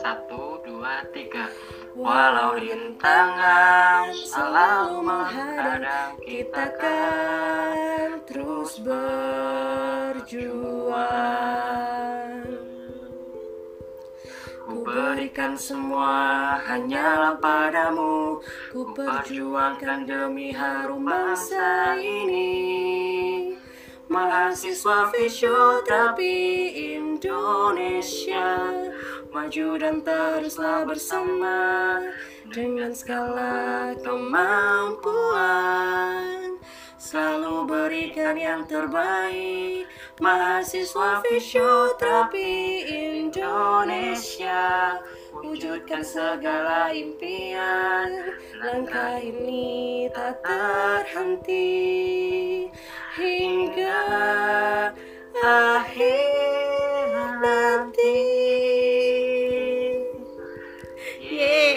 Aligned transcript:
Satu, 0.00 0.56
dua, 0.64 1.04
tiga. 1.12 1.52
Walau 1.92 2.56
rintangan 2.56 4.08
selalu 4.24 5.04
menghadang 5.04 6.16
Kita 6.24 6.64
kan 6.80 8.24
terus 8.24 8.80
berjuang. 8.80 9.20
Ku 14.64 14.80
berikan 14.80 15.60
semua 15.60 16.56
hanyalah 16.64 17.36
padamu. 17.36 18.40
Ku 18.72 18.96
perjuangkan 18.96 20.08
demi 20.08 20.56
harum 20.56 21.04
bangsa 21.04 22.00
ini 22.00 22.99
Mahasiswa 24.10 25.14
fisioterapi 25.14 26.34
Indonesia. 26.98 28.66
Maju 29.30 29.78
dan 29.78 30.02
teruslah 30.02 30.82
bersama 30.82 32.02
Dengan 32.50 32.90
segala 32.90 33.94
kemampuan. 34.02 35.38
Selalu 36.98 37.70
berikan 37.70 38.34
yang 38.34 38.66
terbaik. 38.66 39.86
Mahasiswa 40.18 41.22
fisioterapi 41.22 42.82
Indonesia. 42.90 44.98
Wujudkan 45.38 46.02
segala 46.02 46.90
impian. 46.90 48.34
Langkah 48.58 49.22
ini 49.22 50.10
tak 50.10 50.42
terhenti 50.42 51.70
Hingga 53.10 54.06
akhir 55.34 57.10
nanti 57.42 58.18
Yeay, 61.18 61.74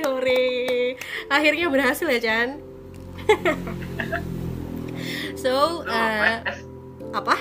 hore. 0.04 0.44
Akhirnya 1.32 1.72
berhasil 1.72 2.04
ya, 2.04 2.20
Chan. 2.20 2.60
so, 5.42 5.80
uh, 5.88 6.36
apa? 7.16 7.36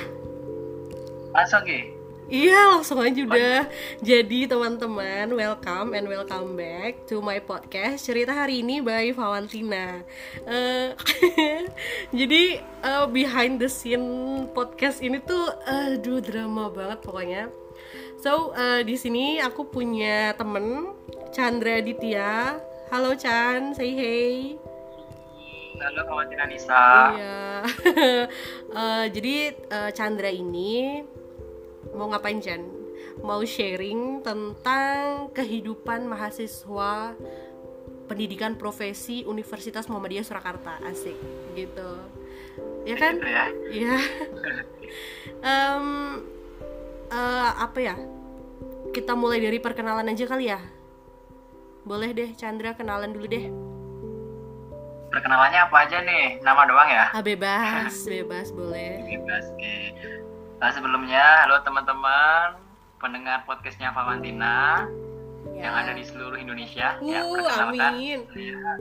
Langsung 1.36 1.68
Ki 1.68 1.97
Iya, 2.28 2.76
langsung 2.76 3.00
aja 3.00 3.24
udah. 3.24 3.72
Jadi 4.04 4.52
teman-teman, 4.52 5.32
welcome 5.32 5.96
and 5.96 6.12
welcome 6.12 6.60
back 6.60 7.08
to 7.08 7.24
my 7.24 7.40
podcast 7.40 8.04
cerita 8.04 8.36
hari 8.36 8.60
ini 8.60 8.84
by 8.84 9.16
Valentina. 9.16 10.04
Uh, 10.44 10.92
jadi 12.20 12.60
uh, 12.84 13.08
behind 13.08 13.64
the 13.64 13.72
scene 13.72 14.44
podcast 14.52 15.00
ini 15.00 15.24
tuh, 15.24 15.56
aduh 15.64 16.20
drama 16.20 16.68
banget 16.68 17.00
pokoknya. 17.00 17.44
So 18.20 18.52
uh, 18.52 18.84
di 18.84 19.00
sini 19.00 19.40
aku 19.40 19.64
punya 19.72 20.36
temen 20.36 20.92
Chandra 21.32 21.80
Ditya. 21.80 22.60
Halo 22.92 23.16
Chan, 23.16 23.72
say 23.72 23.96
hey. 23.96 24.60
Halo 25.80 26.04
Valentina 26.10 26.44
Nisa 26.44 27.14
Iya. 27.16 27.40
uh, 28.76 29.06
jadi 29.16 29.36
uh, 29.72 29.90
Chandra 29.96 30.28
ini 30.28 31.06
mau 31.98 32.14
ngapain 32.14 32.38
Chan? 32.38 32.62
Mau 33.26 33.42
sharing 33.42 34.22
tentang 34.22 35.34
kehidupan 35.34 36.06
mahasiswa 36.06 37.18
pendidikan 38.06 38.56
profesi 38.56 39.26
Universitas 39.26 39.90
Muhammadiyah 39.90 40.24
Surakarta. 40.24 40.78
Asik 40.86 41.18
gitu. 41.58 41.92
Ya 42.86 42.96
kan? 42.96 43.18
Gitu 43.20 43.28
ya 43.28 43.46
Iya. 43.74 43.98
Em, 45.44 45.86
eh, 47.12 47.52
apa 47.58 47.80
ya? 47.82 47.96
Kita 48.96 49.18
mulai 49.18 49.44
dari 49.44 49.60
perkenalan 49.60 50.08
aja 50.08 50.26
kali 50.30 50.48
ya. 50.48 50.62
Boleh 51.84 52.16
deh, 52.16 52.32
Chandra 52.40 52.78
kenalan 52.78 53.12
dulu 53.12 53.28
deh. 53.28 53.46
Perkenalannya 55.12 55.60
apa 55.68 55.78
aja 55.88 55.98
nih? 56.04 56.40
Nama 56.44 56.62
doang 56.68 56.90
ya? 56.92 57.06
Ah, 57.16 57.24
bebas, 57.24 58.08
bebas 58.08 58.52
boleh. 58.52 59.04
Bebas 59.08 59.46
Nah 60.58 60.74
sebelumnya, 60.74 61.46
halo 61.46 61.62
teman-teman 61.62 62.58
Pendengar 62.98 63.46
podcastnya 63.46 63.94
Valentina 63.94 64.90
Yang 65.54 65.74
ada 65.74 65.92
di 65.94 66.04
seluruh 66.04 66.38
Indonesia 66.42 66.98
ya, 66.98 67.22
Uh, 67.22 67.46
perkenalkan, 67.46 67.94
amin. 67.94 68.20
saya 68.34 68.74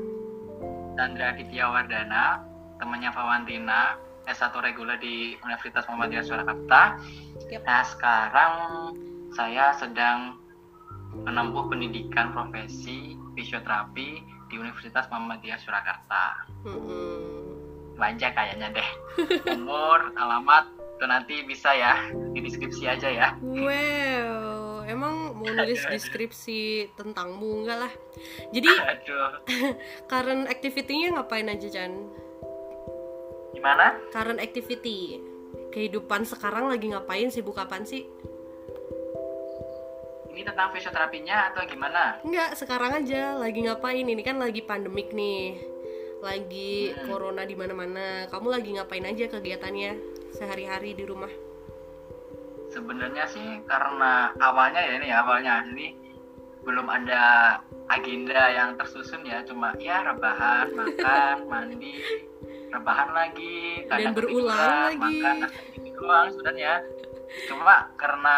Chandra 0.97 1.37
Aditya 1.37 1.65
Wardana 1.69 2.41
Temannya 2.81 3.13
Valentina 3.13 4.01
S1 4.25 4.57
reguler 4.59 4.97
di 4.97 5.37
Universitas 5.45 5.85
Muhammadiyah 5.87 6.25
Surakarta 6.25 6.97
Yap. 7.53 7.63
Nah 7.69 7.83
sekarang 7.85 8.53
saya 9.37 9.77
sedang 9.77 10.41
menempuh 11.29 11.69
pendidikan 11.69 12.33
profesi 12.33 13.15
fisioterapi 13.37 14.25
di 14.49 14.55
Universitas 14.57 15.07
Muhammadiyah 15.13 15.61
Surakarta. 15.63 16.43
Mm-mm. 16.67 17.55
Manja 17.97 18.33
kayaknya 18.35 18.75
deh. 18.75 18.89
Umur, 19.57 20.13
alamat, 20.19 20.76
itu 20.97 21.05
nanti 21.05 21.45
bisa 21.45 21.77
ya 21.77 22.09
di 22.33 22.41
deskripsi 22.41 22.89
aja 22.89 23.09
ya. 23.13 23.29
Wow, 23.45 24.89
emang 24.89 25.37
mau 25.37 25.45
nulis 25.45 25.85
deskripsi 25.85 26.89
tentangmu 26.97 27.63
enggak 27.63 27.79
lah. 27.85 27.93
Jadi 28.49 28.71
current 30.11 30.49
activity-nya 30.49 31.21
ngapain 31.21 31.53
aja 31.53 31.69
Chan? 31.69 31.93
gimana? 33.57 33.97
Current 34.13 34.41
activity 34.41 35.17
kehidupan 35.73 36.29
sekarang 36.29 36.69
lagi 36.69 36.93
ngapain 36.93 37.33
sibuk 37.33 37.57
kapan 37.57 37.85
sih? 37.89 38.05
Ini 40.33 40.45
tentang 40.45 40.69
fisioterapinya 40.77 41.53
atau 41.53 41.65
gimana? 41.65 42.21
Enggak, 42.21 42.53
sekarang 42.61 42.93
aja 43.01 43.41
lagi 43.41 43.65
ngapain? 43.65 44.05
Ini 44.05 44.21
kan 44.21 44.37
lagi 44.37 44.61
pandemik 44.61 45.13
nih. 45.17 45.57
Lagi 46.21 46.93
Hmm. 46.93 47.09
corona 47.09 47.49
di 47.49 47.57
mana-mana. 47.57 48.29
Kamu 48.29 48.53
lagi 48.53 48.77
ngapain 48.77 49.05
aja 49.09 49.25
kegiatannya 49.33 49.97
sehari-hari 50.37 50.93
di 50.93 51.05
rumah? 51.09 51.33
Sebenarnya 52.69 53.25
sih 53.33 53.65
karena 53.65 54.37
awalnya 54.37 54.85
ya 54.85 54.93
ini 55.01 55.07
ya 55.09 55.25
awalnya 55.25 55.65
jadi 55.73 55.89
belum 56.67 56.87
ada 56.91 57.25
agenda 57.87 58.51
yang 58.51 58.75
tersusun 58.75 59.23
ya 59.23 59.47
cuma 59.47 59.71
ya 59.79 60.03
rebahan 60.03 60.75
makan 60.75 61.37
mandi 61.51 62.03
rebahan 62.75 63.15
lagi 63.15 63.87
Dan 63.87 64.11
kadang 64.11 64.15
berulang 64.19 64.51
ketiduran, 64.51 64.83
lagi. 64.83 64.99
makan 64.99 65.37
gitu 65.79 65.99
doang 66.03 66.27
sebenarnya 66.35 66.73
cuma 67.47 67.75
karena 67.95 68.37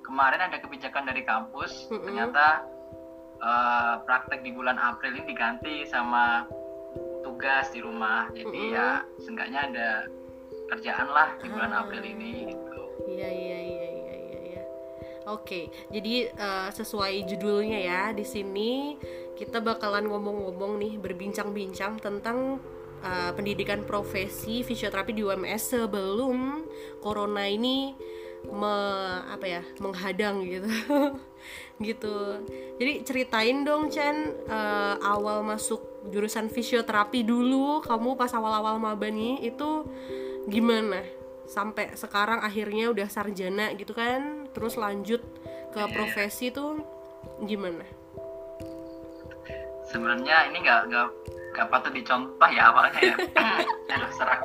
kemarin 0.00 0.40
ada 0.48 0.56
kebijakan 0.58 1.04
dari 1.04 1.22
kampus 1.28 1.86
Mm-mm. 1.92 2.00
ternyata 2.08 2.64
eh, 3.44 3.94
praktek 4.08 4.40
di 4.40 4.50
bulan 4.56 4.80
April 4.80 5.12
ini 5.20 5.36
diganti 5.36 5.84
sama 5.84 6.48
tugas 7.20 7.68
di 7.76 7.84
rumah 7.84 8.32
jadi 8.32 8.48
Mm-mm. 8.48 8.74
ya 8.74 8.88
seenggaknya 9.20 9.60
ada 9.68 9.88
kerjaan 10.66 11.08
lah 11.10 11.28
di 11.38 11.46
bulan 11.50 11.70
Ah. 11.72 11.80
April 11.86 12.02
ini 12.02 12.30
gitu. 12.52 12.78
Iya 13.06 13.28
iya 13.30 13.58
iya 13.62 13.88
iya 13.88 14.14
iya. 14.18 14.40
iya. 14.52 14.62
Oke, 15.26 15.70
jadi 15.90 16.30
eh, 16.30 16.68
sesuai 16.70 17.26
judulnya 17.26 17.78
ya 17.82 18.02
di 18.14 18.22
sini 18.26 18.98
kita 19.38 19.58
bakalan 19.62 20.06
ngomong-ngomong 20.10 20.78
nih 20.80 20.92
berbincang-bincang 20.98 21.98
tentang 22.02 22.58
eh, 23.02 23.30
pendidikan 23.34 23.82
profesi 23.86 24.62
fisioterapi 24.66 25.12
di 25.14 25.22
UMS 25.22 25.76
sebelum 25.78 26.66
corona 27.02 27.46
ini 27.46 27.94
me, 28.46 28.74
apa 29.26 29.46
ya 29.46 29.62
menghadang 29.82 30.46
gitu 30.46 30.70
gitu. 31.86 32.16
Jadi 32.78 32.92
ceritain 33.02 33.66
dong 33.66 33.90
Chan 33.90 34.16
eh, 34.46 34.94
awal 35.02 35.42
masuk 35.42 36.10
jurusan 36.10 36.46
fisioterapi 36.46 37.26
dulu 37.26 37.82
kamu 37.82 38.14
pas 38.14 38.30
awal-awal 38.30 38.78
maba 38.78 39.10
nih 39.10 39.42
itu 39.42 39.82
gimana? 40.46 41.16
sampai 41.46 41.94
sekarang 41.94 42.42
akhirnya 42.42 42.90
udah 42.90 43.08
sarjana 43.08 43.72
gitu 43.78 43.94
kan? 43.94 44.50
Terus 44.50 44.74
lanjut 44.74 45.22
ke 45.70 45.82
profesi 45.94 46.50
tuh 46.50 46.82
gimana? 47.46 47.86
Sebenarnya 49.86 50.50
ini 50.50 50.58
nggak 50.66 50.80
nggak 50.90 51.06
nggak 51.56 51.66
patut 51.72 51.92
dicontoh 51.94 52.50
ya 52.50 52.74
awalnya 52.74 53.00
ya. 53.00 53.16
Aduh 53.94 54.10
serak. 54.12 54.40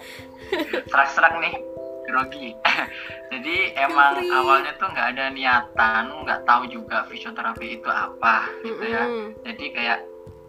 Serak 0.87 1.09
serak 1.11 1.33
nih. 1.41 1.57
Grogi. 2.05 2.53
Jadi 3.31 3.73
emang 3.79 4.21
awalnya 4.29 4.75
tuh 4.77 4.91
nggak 4.93 5.07
ada 5.17 5.25
niatan 5.33 6.05
nggak 6.27 6.43
tahu 6.45 6.69
juga 6.69 7.07
fisioterapi 7.09 7.81
itu 7.81 7.89
apa 7.89 8.51
gitu 8.67 8.83
ya. 8.83 9.07
Mm-mm. 9.07 9.27
jadi 9.47 9.65
kayak 9.71 9.99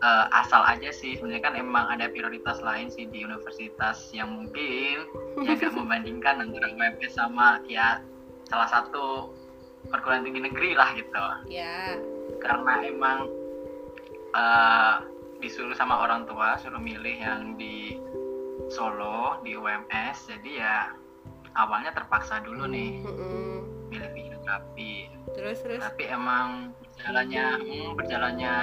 eh, 0.02 0.26
asal 0.34 0.62
aja 0.66 0.90
sih. 0.90 1.16
Sebenarnya 1.16 1.42
kan 1.46 1.54
emang 1.54 1.86
ada 1.88 2.10
prioritas 2.10 2.58
lain 2.60 2.90
sih 2.90 3.06
di 3.06 3.22
universitas 3.22 4.10
yang 4.10 4.34
mungkin 4.34 5.06
ya 5.46 5.54
nggak 5.56 5.74
membandingkan 5.78 6.42
antara 6.42 6.68
UMS 6.74 7.14
sama 7.16 7.62
ya 7.70 8.02
salah 8.50 8.68
satu 8.68 9.32
perguruan 9.88 10.26
tinggi 10.26 10.42
negeri 10.44 10.74
lah 10.74 10.90
gitu. 10.98 11.24
Ya. 11.48 11.96
Karena 12.42 12.82
emang 12.82 13.30
eh, 14.34 14.94
disuruh 15.42 15.74
sama 15.74 16.06
orang 16.06 16.26
tua 16.30 16.54
suruh 16.62 16.78
milih 16.78 17.18
yang 17.18 17.58
di 17.58 17.98
Solo 18.70 19.42
di 19.42 19.58
UMS 19.58 20.30
jadi 20.30 20.50
ya 20.54 20.76
awalnya 21.58 21.92
terpaksa 21.92 22.40
dulu 22.40 22.64
nih 22.70 23.02
Mm-mm. 23.04 23.90
pilih 23.90 24.10
fisioterapi 24.14 24.94
terus 25.34 25.58
terus? 25.60 25.82
Tapi 25.82 26.08
emang 26.08 26.72
berjalannya 26.94 27.46
hmm, 27.58 27.90
berjalannya 27.98 28.54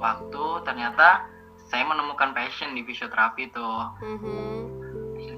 waktu 0.00 0.44
ternyata 0.64 1.28
saya 1.70 1.86
menemukan 1.86 2.34
passion 2.34 2.74
di 2.74 2.82
fisioterapi 2.82 3.52
tuh. 3.54 3.86
Mhm. 4.02 4.80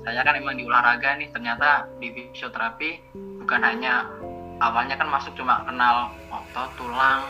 saya 0.02 0.26
kan 0.26 0.34
emang 0.34 0.58
di 0.58 0.66
olahraga 0.66 1.14
nih 1.14 1.30
ternyata 1.30 1.86
di 2.02 2.10
fisioterapi 2.10 3.14
bukan 3.38 3.60
hanya 3.62 4.10
awalnya 4.58 4.98
kan 4.98 5.06
masuk 5.06 5.30
cuma 5.38 5.62
kenal 5.62 6.10
otot 6.26 6.70
tulang 6.74 7.22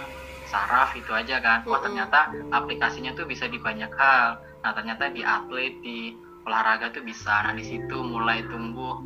saraf 0.49 0.93
itu 0.97 1.13
aja 1.13 1.41
kan. 1.41 1.65
Wah 1.65 1.81
Mm-mm. 1.81 1.85
ternyata 1.89 2.33
aplikasinya 2.53 3.13
tuh 3.17 3.25
bisa 3.25 3.49
di 3.49 3.57
banyak 3.57 3.89
hal. 3.97 4.41
Nah 4.65 4.73
ternyata 4.77 5.09
di 5.09 5.25
atlet 5.25 5.81
di 5.81 6.13
olahraga 6.45 6.93
tuh 6.93 7.05
bisa. 7.05 7.45
Nah 7.49 7.57
di 7.57 7.65
situ 7.65 7.97
mulai 8.05 8.45
tumbuh 8.49 9.01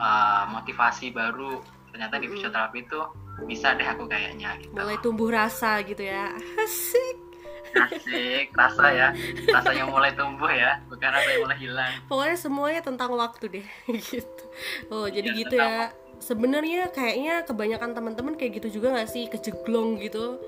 uh, 0.00 0.44
motivasi 0.48 1.12
baru. 1.12 1.60
Ternyata 1.92 2.16
di 2.20 2.28
fisioterapi 2.32 2.80
tuh 2.88 3.04
bisa 3.44 3.76
deh 3.76 3.84
aku 3.84 4.08
kayaknya 4.08 4.56
gitu. 4.64 4.72
Mulai 4.72 4.96
tumbuh 5.04 5.28
rasa 5.28 5.80
gitu 5.84 6.04
ya. 6.04 6.32
Asik 6.56 7.27
asik 7.74 8.50
rasa 8.52 8.86
ya. 8.90 9.08
Rasanya 9.46 9.84
mulai 9.84 10.12
tumbuh 10.12 10.48
ya 10.48 10.80
bukan 10.86 11.08
rasanya 11.08 11.38
mulai 11.40 11.58
hilang. 11.58 11.92
Pokoknya 12.06 12.36
semuanya 12.36 12.80
tentang 12.80 13.10
waktu 13.12 13.44
deh 13.50 13.66
gitu. 14.10 14.44
Oh 14.88 15.06
jadi 15.06 15.28
Ya, 15.28 15.36
gitu 15.36 15.56
ya. 15.56 15.92
sebenarnya 16.18 16.90
kayaknya 16.90 17.44
kebanyakan 17.44 17.94
teman-teman 17.94 18.34
kayak 18.34 18.58
gitu 18.58 18.80
juga 18.80 18.90
nggak 18.92 19.08
sih? 19.08 19.26
Kejeglong 19.26 20.02
gitu. 20.02 20.42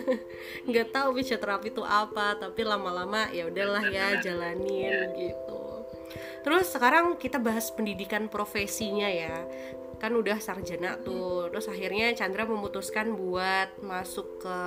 Nggak 0.68 0.90
tahu 0.90 1.12
fisioterapi 1.14 1.70
itu 1.70 1.82
apa 1.82 2.36
tapi 2.36 2.64
lama-lama 2.64 3.28
ya 3.30 3.44
udahlah 3.44 3.84
ya 3.84 4.16
jalanin 4.18 5.12
gitu. 5.12 5.60
Terus 6.40 6.72
sekarang 6.72 7.20
kita 7.20 7.36
bahas 7.36 7.68
pendidikan 7.68 8.24
profesinya 8.26 9.04
ya 9.06 9.44
kan 10.00 10.16
udah 10.16 10.40
sarjana 10.40 10.96
tuh. 11.04 11.52
Terus 11.52 11.68
akhirnya 11.68 12.16
Chandra 12.16 12.48
memutuskan 12.48 13.12
buat 13.12 13.76
masuk 13.84 14.40
ke 14.40 14.58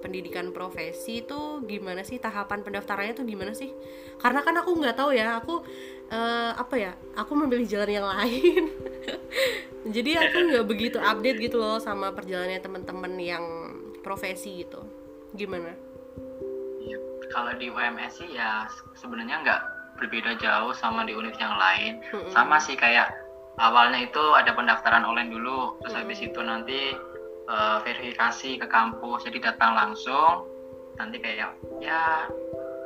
pendidikan 0.00 0.50
profesi 0.50 1.20
itu 1.20 1.60
gimana 1.68 2.00
sih? 2.02 2.16
Tahapan 2.16 2.64
pendaftarannya 2.64 3.12
tuh 3.12 3.28
gimana 3.28 3.52
sih? 3.52 3.70
Karena 4.16 4.40
kan 4.40 4.56
aku 4.56 4.72
nggak 4.80 4.96
tahu 4.96 5.12
ya 5.12 5.36
aku 5.36 5.60
eh, 6.08 6.52
apa 6.56 6.74
ya 6.80 6.92
aku 7.20 7.32
memilih 7.36 7.68
jalan 7.68 7.90
yang 7.92 8.08
lain. 8.08 8.64
Jadi 9.94 10.10
aku 10.16 10.36
nggak 10.56 10.66
begitu 10.66 10.96
update 10.96 11.38
gitu 11.38 11.60
loh 11.60 11.76
sama 11.76 12.16
perjalanannya 12.16 12.64
teman-teman 12.64 13.12
yang 13.20 13.44
profesi 14.00 14.64
gitu. 14.64 14.80
Gimana? 15.36 15.76
Iya, 16.80 16.96
kalau 17.28 17.52
di 17.60 17.68
UMS 17.68 18.24
sih 18.24 18.30
ya 18.32 18.64
sebenarnya 18.96 19.44
nggak 19.44 19.60
berbeda 20.00 20.40
jauh 20.40 20.72
sama 20.72 21.04
di 21.04 21.12
unit 21.12 21.36
yang 21.36 21.60
lain. 21.60 22.00
Sama 22.32 22.56
sih 22.56 22.74
kayak 22.74 23.21
awalnya 23.60 24.08
itu 24.08 24.24
ada 24.32 24.56
pendaftaran 24.56 25.04
online 25.04 25.32
dulu, 25.32 25.76
terus 25.84 25.94
habis 25.96 26.20
itu 26.22 26.40
nanti 26.40 26.96
eh, 27.48 27.78
verifikasi 27.84 28.60
ke 28.62 28.66
kampus, 28.70 29.28
jadi 29.28 29.52
datang 29.52 29.76
langsung, 29.76 30.48
nanti 30.96 31.20
kayak 31.20 31.56
ya 31.82 32.28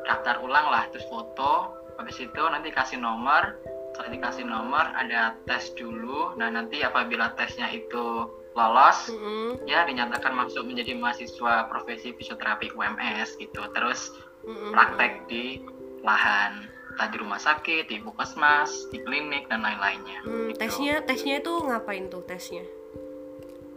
daftar 0.07 0.43
ulang 0.43 0.71
lah, 0.71 0.87
terus 0.91 1.07
foto, 1.07 1.75
habis 1.99 2.19
itu 2.19 2.43
nanti 2.51 2.71
kasih 2.75 2.99
nomor, 2.99 3.59
setelah 3.95 4.11
dikasih 4.13 4.45
nomor 4.45 4.85
ada 4.93 5.39
tes 5.49 5.73
dulu, 5.73 6.37
nah 6.37 6.53
nanti 6.53 6.85
apabila 6.85 7.33
tesnya 7.39 7.71
itu 7.73 8.29
lolos, 8.57 9.13
Mm-mm, 9.13 9.69
ya 9.69 9.85
dinyatakan 9.85 10.33
masuk 10.33 10.65
menjadi 10.65 10.97
mahasiswa 10.97 11.69
profesi 11.69 12.17
fisioterapi 12.17 12.73
UMS 12.73 13.37
gitu 13.37 13.69
terus 13.77 14.13
mm-mm, 14.49 14.73
praktek 14.73 15.29
di 15.29 15.61
lahan 16.01 16.69
entah 16.97 17.13
di 17.13 17.21
rumah 17.21 17.37
sakit 17.37 17.85
di 17.87 18.01
puskesmas 18.01 18.89
di 18.89 18.99
klinik 18.99 19.45
dan 19.47 19.61
lain-lainnya 19.61 20.25
Hmm, 20.25 20.49
gitu. 20.49 20.57
tesnya 20.59 21.05
tesnya 21.05 21.35
itu 21.39 21.53
ngapain 21.63 22.09
tuh 22.09 22.25
tesnya 22.25 22.65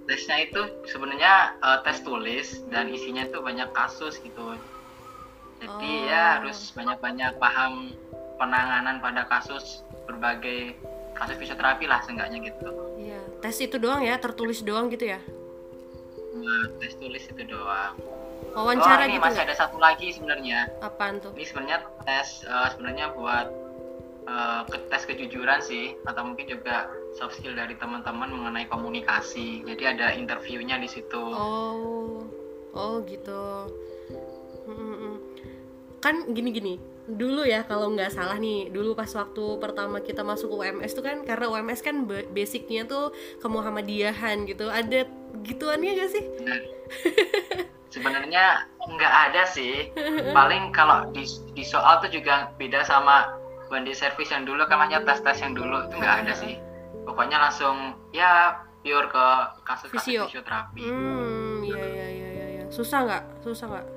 tesnya 0.05 0.39
itu 0.41 0.61
sebenarnya 0.85 1.33
eh, 1.59 1.79
tes 1.83 1.99
tulis 1.99 2.47
dan 2.65 2.87
isinya 2.87 3.21
itu 3.21 3.37
banyak 3.39 3.67
kasus 3.69 4.17
gitu 4.17 4.55
jadi 5.59 5.67
Oh. 5.67 6.07
ya 6.07 6.39
harus 6.39 6.71
banyak-banyak 6.71 7.35
paham 7.35 7.91
penanganan 8.35 8.97
pada 8.97 9.27
kasus 9.27 9.83
berbagai 10.07 10.79
kasus 11.11 11.35
fisioterapi 11.35 11.83
lah 11.83 11.99
seenggaknya 12.01 12.39
gitu 12.45 12.71
Iya, 12.97 13.19
tes 13.39 13.59
itu 13.59 13.75
doang 13.75 13.99
ya, 13.99 14.15
tertulis 14.15 14.59
doang 14.59 14.87
gitu 14.87 15.07
ya. 15.07 15.19
Nah, 16.31 16.67
tes 16.77 16.95
tulis 16.95 17.23
itu 17.25 17.43
doang 17.43 17.95
Wawancara 18.49 19.01
oh 19.01 19.05
ini 19.05 19.13
gitu 19.13 19.23
masih 19.23 19.35
nggak? 19.37 19.47
ada 19.47 19.55
satu 19.55 19.77
lagi 19.77 20.07
sebenarnya 20.09 20.59
Apaan 20.79 21.19
tuh? 21.19 21.31
ini 21.33 21.43
sebenarnya 21.43 21.79
tes 22.01 22.43
eh, 22.43 22.67
sebenarnya 22.71 23.13
buat 23.13 23.47
ke 24.65 24.77
tes 24.87 25.03
kejujuran 25.03 25.57
sih 25.57 25.97
atau 26.05 26.21
mungkin 26.21 26.45
juga 26.45 26.85
soft 27.11 27.33
skill 27.33 27.57
dari 27.57 27.73
teman-teman 27.73 28.29
mengenai 28.29 28.69
komunikasi 28.69 29.65
jadi 29.65 29.97
ada 29.97 30.13
interviewnya 30.13 30.77
di 30.77 30.85
situ 30.85 31.17
Oh, 31.33 32.21
oh 32.69 33.01
gitu. 33.03 33.65
Mm-mm. 34.67 35.17
Kan 35.97 36.29
gini-gini. 36.29 36.77
Dulu 37.09 37.41
ya 37.41 37.65
kalau 37.65 37.89
nggak 37.89 38.13
salah 38.13 38.37
nih, 38.37 38.69
dulu 38.69 38.93
pas 38.93 39.09
waktu 39.09 39.57
pertama 39.57 39.97
kita 39.97 40.21
masuk 40.21 40.53
UMS 40.53 40.93
tuh 40.93 41.01
kan 41.01 41.25
karena 41.25 41.49
UMS 41.49 41.81
kan 41.81 42.05
ba- 42.05 42.29
basicnya 42.29 42.85
tuh 42.85 43.09
ke 43.41 43.47
Muhammadiyahan 43.49 44.45
gitu. 44.45 44.69
Ada 44.69 45.09
gituannya 45.41 45.97
gak 45.97 46.11
sih? 46.13 46.23
Benar. 47.89 48.21
sebenarnya 48.21 48.45
nggak 48.85 49.13
ada 49.25 49.43
sih 49.45 49.89
paling 50.29 50.69
kalau 50.69 51.09
di, 51.09 51.25
di 51.51 51.63
soal 51.63 51.97
tuh 51.99 52.09
juga 52.09 52.53
beda 52.55 52.85
sama 52.85 53.33
bandi 53.65 53.91
service 53.91 54.29
yang 54.29 54.45
dulu 54.45 54.61
hanya 54.63 55.01
tes 55.01 55.17
tes 55.19 55.41
yang 55.41 55.53
dulu 55.53 55.81
itu 55.83 55.95
nggak 55.95 56.15
ada 56.21 56.33
sih 56.33 56.61
pokoknya 57.01 57.37
langsung 57.39 57.97
ya 58.09 58.53
pure 58.79 59.09
ke 59.09 59.25
kasus 59.63 59.89
kasus 59.89 60.05
Fisio. 60.05 60.29
fisioterapi 60.29 60.81
Hmm, 60.81 61.61
iya 61.61 61.81
iya 61.83 62.07
iya 62.07 62.27
iya. 62.29 62.45
iya. 62.55 62.63
Susah 62.69 63.03
nggak? 63.03 63.23
Susah 63.41 63.65
nggak? 63.67 63.87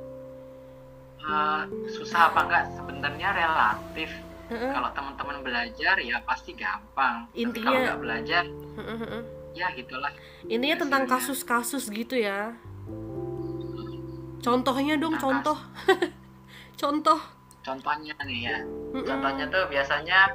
Eh, 1.22 1.60
susah 1.92 2.20
apa 2.28 2.40
enggak 2.42 2.64
sebenarnya 2.74 3.28
relatif 3.30 4.10
kalau 4.50 4.90
teman-teman 4.90 5.38
belajar 5.40 5.96
ya 5.96 6.18
pasti 6.22 6.52
gampang 6.52 7.28
Tapi 7.28 7.36
Intinya- 7.38 7.68
kalau 7.68 7.80
nggak 7.86 8.00
belajar 8.00 8.42
ya 9.52 9.66
gitulah 9.72 10.12
Intinya 10.44 10.76
tentang 10.80 11.02
kasus-kasus 11.06 11.86
gitu 11.88 12.16
ya. 12.16 12.56
Contohnya 14.42 14.98
dong, 14.98 15.14
contoh. 15.16 15.56
contoh. 16.82 17.20
contohnya 17.62 18.10
nih 18.26 18.50
ya 18.50 18.58
Mm-mm. 18.58 19.06
contohnya 19.06 19.46
tuh 19.46 19.70
biasanya 19.70 20.34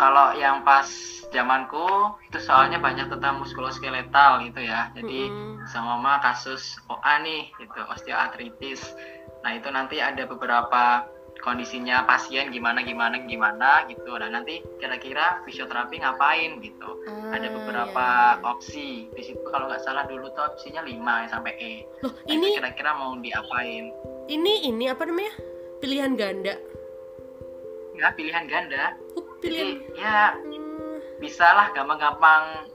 kalau 0.00 0.32
yang 0.32 0.64
pas 0.64 0.88
zamanku 1.28 2.16
itu 2.24 2.40
soalnya 2.40 2.80
banyak 2.80 3.12
tentang 3.12 3.44
muskuloskeletal 3.44 4.40
gitu 4.48 4.64
ya 4.64 4.88
jadi 4.96 5.28
Mm-mm. 5.28 5.68
sama 5.68 6.00
mama 6.00 6.24
kasus 6.24 6.80
OA 6.88 7.20
nih 7.20 7.52
gitu 7.60 7.84
osteoartritis 7.84 8.80
nah 9.44 9.52
itu 9.52 9.68
nanti 9.68 10.00
ada 10.00 10.24
beberapa 10.24 11.04
kondisinya 11.42 12.06
pasien 12.06 12.48
gimana 12.48 12.80
gimana 12.80 13.18
gimana 13.20 13.82
gitu 13.86 14.14
nah 14.14 14.30
nanti 14.30 14.62
kira-kira 14.78 15.42
fisioterapi 15.42 15.98
ngapain 15.98 16.62
gitu 16.62 17.02
Ah, 17.02 17.34
ada 17.34 17.50
beberapa 17.50 18.06
iya, 18.06 18.38
iya. 18.38 18.46
opsi 18.46 18.88
di 19.10 19.22
situ 19.22 19.42
kalau 19.44 19.66
nggak 19.66 19.82
salah 19.82 20.06
dulu 20.06 20.30
tuh 20.30 20.46
opsinya 20.46 20.80
5 20.80 21.02
sampai 21.28 21.52
E 21.54 21.72
Loh, 22.00 22.14
Nah, 22.14 22.30
ini 22.30 22.48
kira-kira 22.54 22.94
mau 22.94 23.12
diapain 23.16 23.90
ini 24.26 24.52
ini 24.64 24.86
apa 24.86 25.02
namanya? 25.02 25.34
Pilihan 25.78 26.14
ganda. 26.14 26.54
ya 27.92 28.08
pilihan 28.10 28.46
ganda 28.46 28.94
jadi 29.42 29.76
pilihan. 29.82 29.98
ya 29.98 30.20
Hmm, 30.32 30.96
bisa 31.18 31.44
lah 31.50 31.68
gampang-gampang 31.70 32.70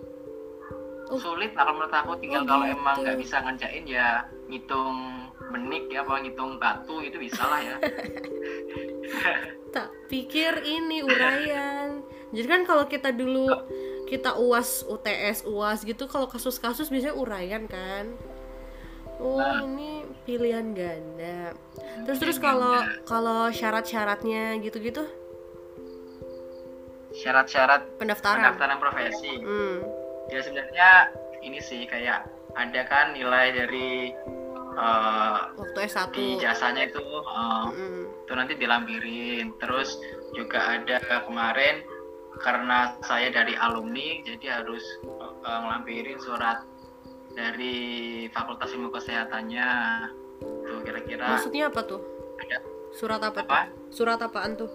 Oh. 1.08 1.16
sulit 1.16 1.56
lah 1.56 1.64
kalau 1.64 1.80
menurut 1.80 1.96
aku 1.96 2.20
tinggal 2.20 2.44
Oh, 2.44 2.48
kalau 2.50 2.66
gitu. 2.68 2.76
emang 2.76 2.96
nggak 3.00 3.16
bisa 3.18 3.40
ngerjain 3.40 3.88
ya 3.88 4.28
ngitung 4.46 5.24
benik 5.48 5.88
ya 5.88 6.04
apa 6.04 6.20
ngitung 6.20 6.60
batu 6.60 7.00
itu 7.00 7.16
bisa 7.18 7.40
lah 7.42 7.64
ya 7.64 7.76
tak 9.76 9.88
pikir 10.08 10.64
ini 10.64 11.04
uraian. 11.04 12.02
Jadi 12.32 12.48
kan 12.48 12.62
kalau 12.64 12.86
kita 12.86 13.12
dulu 13.12 13.48
kita 14.08 14.40
UAS, 14.40 14.88
UTS, 14.88 15.44
UAS 15.44 15.84
gitu 15.84 16.08
kalau 16.08 16.28
kasus-kasus 16.28 16.88
biasanya 16.88 17.16
uraian 17.16 17.68
kan. 17.68 18.12
Oh, 19.18 19.42
Nah. 19.42 19.66
ini 19.66 20.06
pilihan 20.24 20.78
ganda. 20.78 21.52
Terus 22.06 22.20
terus 22.22 22.38
kalau 22.38 22.80
kalau 23.04 23.50
syarat-syaratnya 23.50 24.62
gitu-gitu 24.62 25.04
syarat-syarat 27.18 27.98
pendaftaran. 27.98 28.38
pendaftaran 28.46 28.78
profesi 28.78 29.42
Hmm. 29.42 29.82
ya 30.30 30.38
sebenarnya 30.38 30.90
ini 31.42 31.58
sih 31.58 31.90
kayak 31.90 32.30
ada 32.54 32.82
kan 32.86 33.18
nilai 33.18 33.58
dari 33.58 34.14
eh, 34.78 35.38
Waktu 35.58 35.80
S1. 35.84 36.14
di 36.14 36.38
jasanya 36.38 36.86
itu 36.86 37.02
eh, 37.02 37.64
Mm-mm. 37.74 38.04
itu 38.24 38.34
nanti 38.34 38.54
dilampirin 38.56 39.58
terus 39.58 39.98
juga 40.32 40.78
ada 40.78 41.02
kemarin 41.26 41.82
karena 42.38 42.94
saya 43.02 43.34
dari 43.34 43.58
alumni 43.58 44.22
jadi 44.22 44.62
harus 44.62 44.84
eh, 45.04 45.60
ngelampirin 45.60 46.22
surat 46.22 46.62
dari 47.34 47.78
Fakultas 48.30 48.70
Ilmu 48.72 48.90
Kesehatannya 48.90 49.70
tuh 50.38 50.80
kira-kira 50.82 51.38
Maksudnya 51.38 51.70
apa 51.70 51.82
tuh? 51.82 52.02
ada 52.38 52.58
Surat 52.90 53.20
apa, 53.20 53.42
Apa? 53.44 53.60
tuh? 53.68 53.94
Surat 53.94 54.18
apaan 54.18 54.54
tuh? 54.56 54.72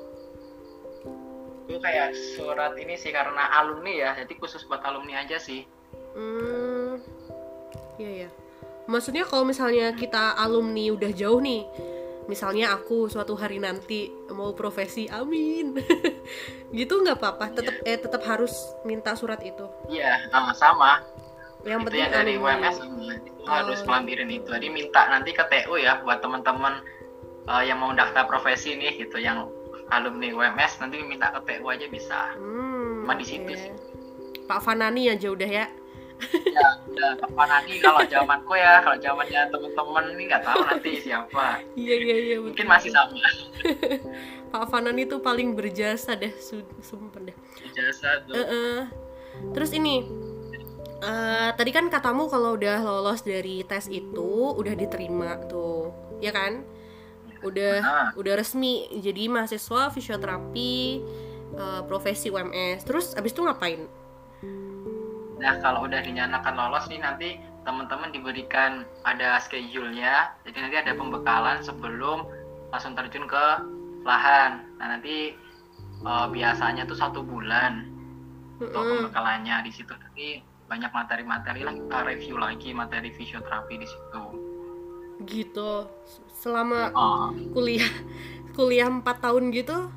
aku 1.63 1.79
kayak 1.81 2.13
surat 2.37 2.77
ini 2.77 2.95
sih 2.95 3.09
karena 3.09 3.49
alumni 3.57 3.95
ya 3.97 4.11
jadi 4.13 4.35
khusus 4.37 4.61
buat 4.67 4.83
alumni 4.83 5.23
aja 5.23 5.39
sih 5.39 5.65
Hmm, 6.13 7.01
iya 7.97 8.27
ya. 8.27 8.31
Maksudnya 8.93 9.25
kalau 9.25 9.43
misalnya 9.43 9.97
kita 9.97 10.37
alumni 10.37 10.93
udah 10.93 11.11
jauh 11.11 11.41
nih, 11.41 11.65
misalnya 12.25 12.73
aku 12.73 13.09
suatu 13.09 13.33
hari 13.33 13.57
nanti 13.57 14.05
mau 14.29 14.53
profesi, 14.53 15.09
amin. 15.09 15.81
gitu 16.71 17.01
nggak 17.01 17.17
apa-apa, 17.17 17.47
tetap 17.53 17.75
eh 17.83 17.97
tetap 17.97 18.23
harus 18.23 18.53
minta 18.83 19.13
surat 19.13 19.41
itu. 19.41 19.65
iya 19.89 20.21
sama 20.29 20.53
sama 20.53 20.93
Yang 21.63 21.79
itu 21.79 21.87
penting 21.87 22.01
yang 22.01 22.13
dari. 22.13 22.35
UMS 22.37 22.77
itu 22.77 23.43
harus 23.45 23.79
Oh. 23.79 23.87
melampirin 23.87 24.31
itu 24.31 24.47
jadi 24.47 24.69
minta 24.69 25.09
nanti 25.09 25.31
ke 25.31 25.45
TU 25.45 25.75
ya 25.77 25.99
buat 26.01 26.19
teman-teman 26.19 26.83
eh, 27.45 27.63
yang 27.65 27.79
mau 27.79 27.91
daftar 27.93 28.25
profesi 28.25 28.75
nih 28.75 28.99
gitu 28.99 29.17
yang 29.17 29.47
alumni 29.89 30.29
UMS 30.29 30.79
nanti 30.79 31.01
minta 31.03 31.31
ke 31.31 31.41
TU 31.45 31.65
aja 31.67 31.87
bisa 31.87 32.35
Hmm, 32.35 33.03
Cuma 33.03 33.15
di 33.15 33.25
situ 33.25 33.53
sih. 33.53 33.73
Pak 34.43 34.61
Fanani 34.61 35.07
aja 35.09 35.29
udah 35.29 35.47
ya. 35.47 35.67
Ya 36.93 37.09
kapan 37.17 37.49
nanti 37.49 37.79
kalau 37.79 38.01
zamanku 38.05 38.53
ya 38.55 38.79
kalau 38.79 38.97
zamannya 38.97 39.41
teman-teman 39.49 40.05
ini 40.13 40.23
nggak 40.27 40.43
tahu 40.43 40.61
nanti 40.63 40.91
siapa 41.01 41.59
Iya 41.75 41.95
iya 41.97 42.17
iya. 42.23 42.37
mungkin 42.39 42.63
betul. 42.63 42.73
masih 42.73 42.91
sama 42.91 43.19
Pak 44.53 44.65
Fanani 44.69 45.03
tuh 45.05 45.19
paling 45.19 45.53
berjasa 45.53 46.13
deh, 46.13 46.29
su- 46.35 46.61
sumpah 46.79 47.21
deh. 47.23 47.33
jasa 47.71 48.21
tuh 48.23 48.35
Eh, 48.35 48.45
eh. 48.45 48.81
Terus 49.51 49.73
ini, 49.73 50.05
eh, 51.01 51.51
tadi 51.51 51.71
kan 51.71 51.89
katamu 51.89 52.29
kalau 52.29 52.53
udah 52.53 52.79
lolos 52.79 53.23
dari 53.23 53.65
tes 53.65 53.89
itu 53.89 54.29
udah 54.53 54.75
diterima 54.75 55.41
tuh, 55.47 55.89
ya 56.19 56.31
kan? 56.31 56.61
Udah 57.41 57.75
Ah. 57.81 58.09
udah 58.13 58.37
resmi 58.37 58.87
jadi 58.93 59.27
mahasiswa 59.27 59.89
fisioterapi 59.89 60.75
eh, 61.53 61.81
profesi 61.83 62.29
UMS. 62.29 62.85
Terus 62.85 63.13
abis 63.13 63.33
itu 63.33 63.41
ngapain? 63.41 63.89
Nah, 65.43 65.59
kalau 65.59 65.91
udah 65.91 65.99
dinyatakan 66.07 66.55
lolos 66.55 66.87
nih 66.87 67.03
nanti 67.03 67.35
teman-teman 67.67 68.15
diberikan 68.15 68.87
ada 69.03 69.43
schedule-nya. 69.43 70.31
Jadi 70.47 70.59
nanti 70.63 70.77
ada 70.79 70.93
pembekalan 70.95 71.59
sebelum 71.67 72.31
langsung 72.71 72.95
terjun 72.95 73.27
ke 73.27 73.45
lahan. 74.07 74.63
Nah, 74.79 74.87
nanti 74.97 75.35
eh, 76.07 76.27
biasanya 76.31 76.87
tuh 76.87 76.95
satu 76.95 77.27
bulan 77.27 77.91
untuk 78.63 78.79
Mm-mm. 78.79 79.11
pembekalannya 79.11 79.67
di 79.67 79.73
situ 79.75 79.91
nanti 79.99 80.39
banyak 80.71 80.95
materi-materi 80.95 81.67
lah 81.67 81.75
kita 81.75 81.99
review 82.07 82.37
lagi 82.39 82.71
materi 82.71 83.11
fisioterapi 83.11 83.75
di 83.77 83.87
situ. 83.91 84.25
Gitu. 85.27 85.73
Selama 86.39 86.91
Oh, 86.95 87.29
kuliah 87.55 87.91
kuliah 88.57 88.87
4 88.87 89.03
tahun 89.03 89.51
gitu. 89.51 89.91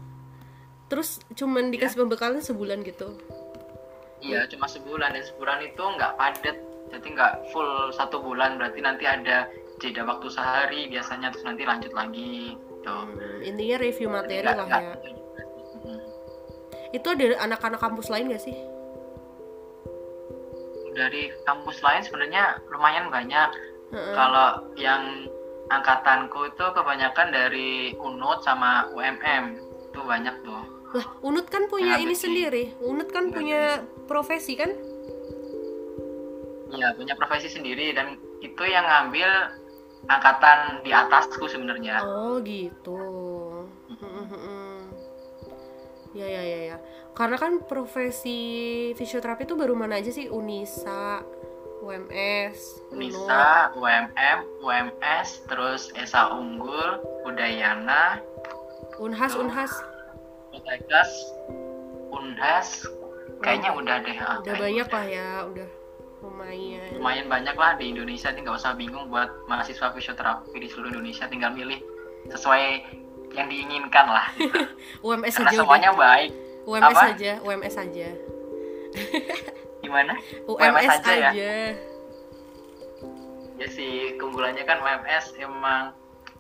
Terus 0.90 1.22
cuman 1.34 1.70
dikasih 1.74 2.02
pembekalan 2.02 2.42
sebulan 2.42 2.82
gitu. 2.86 3.18
Iya 4.26 4.42
cuma 4.50 4.66
sebulan 4.66 5.14
dan 5.14 5.24
sebulan 5.24 5.60
itu 5.62 5.84
nggak 5.84 6.14
padat. 6.18 6.58
Jadi 6.94 7.08
nggak 7.18 7.34
full 7.54 7.92
satu 7.94 8.22
bulan 8.22 8.58
berarti 8.62 8.80
nanti 8.82 9.06
ada 9.06 9.50
jeda 9.82 10.06
waktu 10.08 10.28
sehari 10.32 10.88
biasanya 10.88 11.34
terus 11.34 11.46
nanti 11.46 11.66
lanjut 11.66 11.92
lagi 11.94 12.56
gitu. 12.56 12.96
Hmm, 12.96 13.42
intinya 13.42 13.78
review 13.82 14.08
materi 14.10 14.46
Nggak- 14.46 14.58
lah 14.58 14.66
nggak- 14.70 14.84
ya. 14.84 14.96
Itu 16.94 17.08
ada 17.12 17.26
anak-anak 17.44 17.80
kampus 17.82 18.08
lain 18.08 18.32
gak 18.32 18.44
sih? 18.46 18.56
dari 20.96 21.28
kampus 21.44 21.84
lain 21.84 22.02
sebenarnya 22.08 22.64
lumayan 22.72 23.12
banyak. 23.12 23.52
Heeh. 23.92 24.16
Kalau 24.16 24.64
yang 24.80 25.28
angkatanku 25.70 26.56
itu 26.56 26.66
kebanyakan 26.72 27.36
dari 27.36 27.92
UNUD 28.00 28.40
sama 28.48 28.88
UMM 28.96 29.60
itu 29.92 30.00
banyak 30.02 30.36
tuh. 30.48 30.64
Lah, 30.96 31.08
Unut 31.20 31.52
kan 31.52 31.68
punya 31.68 32.00
Yang 32.00 32.04
ini 32.08 32.16
sendiri. 32.16 32.64
Unut 32.80 33.12
kan 33.12 33.28
punya 33.36 33.84
profesi 34.06 34.54
kan? 34.58 34.72
Iya 36.74 36.94
punya 36.98 37.14
profesi 37.18 37.50
sendiri 37.50 37.94
dan 37.94 38.18
itu 38.42 38.64
yang 38.66 38.86
ngambil 38.86 39.30
angkatan 40.06 40.86
di 40.86 40.92
atasku 40.94 41.50
sebenarnya. 41.50 42.02
Oh, 42.06 42.38
gitu. 42.42 43.00
Ya 46.16 46.28
ya 46.30 46.42
ya 46.42 46.60
ya. 46.74 46.78
Karena 47.16 47.40
kan 47.40 47.64
profesi 47.64 48.92
fisioterapi 48.96 49.48
itu 49.48 49.56
baru 49.56 49.76
mana 49.76 50.00
aja 50.00 50.12
sih? 50.12 50.28
Unisa, 50.28 51.24
UMS. 51.80 52.88
Unisa, 52.92 53.72
UMM, 53.76 54.40
UMS, 54.60 55.44
terus 55.48 55.92
Esa 55.96 56.36
Unggul, 56.36 57.00
Udayana, 57.24 58.20
Unhas, 59.00 59.36
Unhas. 59.36 59.72
Utekas, 60.56 61.12
Unhas, 62.12 62.88
kayaknya 63.40 63.72
udah 63.72 63.96
deh. 64.02 64.16
ah, 64.18 64.40
Udah 64.40 64.54
kayaknya 64.54 64.84
banyak 64.84 64.88
lah 64.90 65.06
ya, 65.06 65.28
udah 65.46 65.70
lumayan. 66.22 66.90
lumayan 66.96 67.28
banyak 67.28 67.54
lah 67.54 67.72
di 67.76 67.86
Indonesia 67.90 68.30
nih 68.30 68.42
nggak 68.42 68.58
usah 68.58 68.74
bingung 68.74 69.06
buat 69.08 69.30
mahasiswa 69.46 69.92
fisioterapi 69.92 70.58
di 70.58 70.68
seluruh 70.68 70.90
Indonesia 70.92 71.26
tinggal 71.26 71.52
milih 71.52 71.78
sesuai 72.28 72.82
yang 73.32 73.46
diinginkan 73.46 74.06
lah 74.08 74.26
gitu. 74.40 74.58
UMS 75.04 75.36
karena 75.36 75.50
aja 75.50 75.58
semuanya 75.60 75.90
udah. 75.92 76.02
baik 76.02 76.32
UMS 76.66 76.98
apa? 76.98 77.02
aja, 77.14 77.32
UMS 77.40 77.76
aja. 77.78 78.10
gimana 79.80 80.14
UMS 80.50 80.90
aja 80.90 81.14
ya? 81.14 81.30
aja. 81.30 81.54
ya 83.56 83.68
sih 83.70 84.18
keunggulannya 84.18 84.64
kan 84.64 84.82
UMS 84.82 85.38
emang 85.38 85.94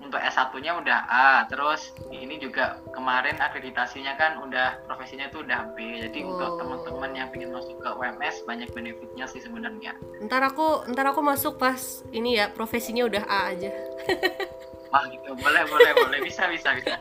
untuk 0.05 0.21
S1 0.21 0.53
nya 0.62 0.77
udah 0.77 1.00
A 1.05 1.29
terus 1.45 1.89
ini 2.07 2.38
juga 2.38 2.77
kemarin 2.93 3.35
akreditasinya 3.35 4.13
kan 4.15 4.38
udah 4.39 4.85
profesinya 4.85 5.27
tuh 5.27 5.41
udah 5.41 5.74
B 5.74 6.00
jadi 6.00 6.19
Oh. 6.21 6.31
untuk 6.31 6.51
teman-teman 6.62 7.12
yang 7.12 7.27
pengen 7.29 7.51
masuk 7.51 7.75
ke 7.77 7.89
UMS 7.89 8.45
banyak 8.45 8.69
benefitnya 8.71 9.25
sih 9.25 9.41
sebenarnya 9.41 9.97
Ntar 10.21 10.41
aku 10.45 10.85
ntar 10.88 11.09
aku 11.09 11.19
masuk 11.19 11.57
pas 11.57 11.77
ini 12.09 12.38
ya 12.38 12.47
profesinya 12.47 13.03
udah 13.03 13.24
A 13.25 13.51
aja. 13.51 13.74
Wah 14.93 15.03
gitu, 15.12 15.35
boleh, 15.35 15.67
boleh, 15.67 15.91
boleh, 15.91 16.19
bisa, 16.24 16.47
bisa, 16.47 16.71
bisa. 16.71 16.95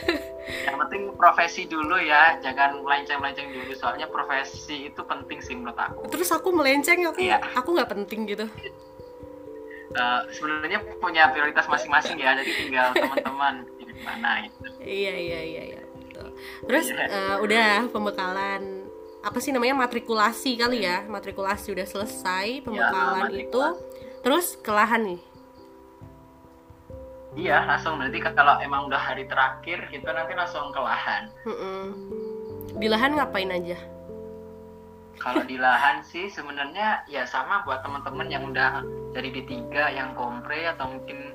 Yang 0.64 0.76
penting 0.86 1.02
profesi 1.20 1.68
dulu 1.68 2.00
ya, 2.00 2.40
jangan 2.40 2.80
melenceng-melenceng 2.80 3.52
dulu. 3.52 3.76
Soalnya 3.76 4.08
profesi 4.08 4.88
itu 4.88 5.02
penting 5.04 5.44
sih 5.44 5.52
menurut 5.52 5.76
aku. 5.76 6.08
Terus 6.08 6.32
aku 6.32 6.48
melenceng 6.48 7.04
aku 7.04 7.20
Iya. 7.20 7.42
aku 7.52 7.76
nggak 7.76 7.92
penting 7.92 8.24
gitu. 8.24 8.48
Eh, 9.96 10.20
sebenarnya 10.30 10.78
punya 10.96 11.32
prioritas 11.32 11.64
masing-masing 11.64 12.16
ya, 12.16 12.36
jadi 12.36 12.50
tinggal 12.54 12.88
teman-teman 12.94 13.54
di 13.76 14.04
mana 14.04 14.44
gitu. 14.44 14.60
Iya 14.78 15.14
iya 15.16 15.40
iya 15.42 15.62
iya. 15.66 15.80
betul. 15.96 16.28
Terus 16.64 16.84
Iya. 16.86 17.04
eh, 17.08 17.36
udah 17.40 17.68
pembekalan 17.88 18.62
apa 19.18 19.38
sih 19.40 19.50
namanya 19.50 19.74
matrikulasi 19.74 20.54
kali 20.54 20.86
ya 20.86 21.02
matrikulasi 21.02 21.74
udah 21.74 21.82
selesai 21.82 22.62
pembekalan 22.62 23.26
itu 23.32 23.58
matrikulasi. 23.58 24.22
terus 24.22 24.46
ke 24.54 24.70
lahan 24.70 25.02
nih 25.04 25.22
Iya, 27.36 27.68
langsung 27.68 27.98
berarti 27.98 28.16
kalau 28.22 28.56
emang 28.62 28.86
udah 28.86 28.96
hari 28.96 29.26
terakhir 29.26 29.90
itu 29.90 30.06
nanti 30.06 30.32
langsung 30.32 30.72
ke 30.72 30.78
lahan. 30.78 31.28
Mm-mm. 31.42 31.84
di 32.76 32.86
lahan 32.86 33.12
ngapain 33.12 33.50
aja 33.50 33.76
Kalau 35.16 35.42
di 35.44 35.56
lahan 35.56 36.04
sih 36.04 36.28
sebenarnya 36.28 37.04
ya 37.08 37.24
sama 37.24 37.64
buat 37.64 37.82
teman-teman 37.82 38.28
yang 38.28 38.44
udah 38.52 38.84
jadi 39.16 39.28
D3 39.32 39.52
yang 39.96 40.12
kompre 40.12 40.68
atau 40.68 40.92
mungkin 40.92 41.32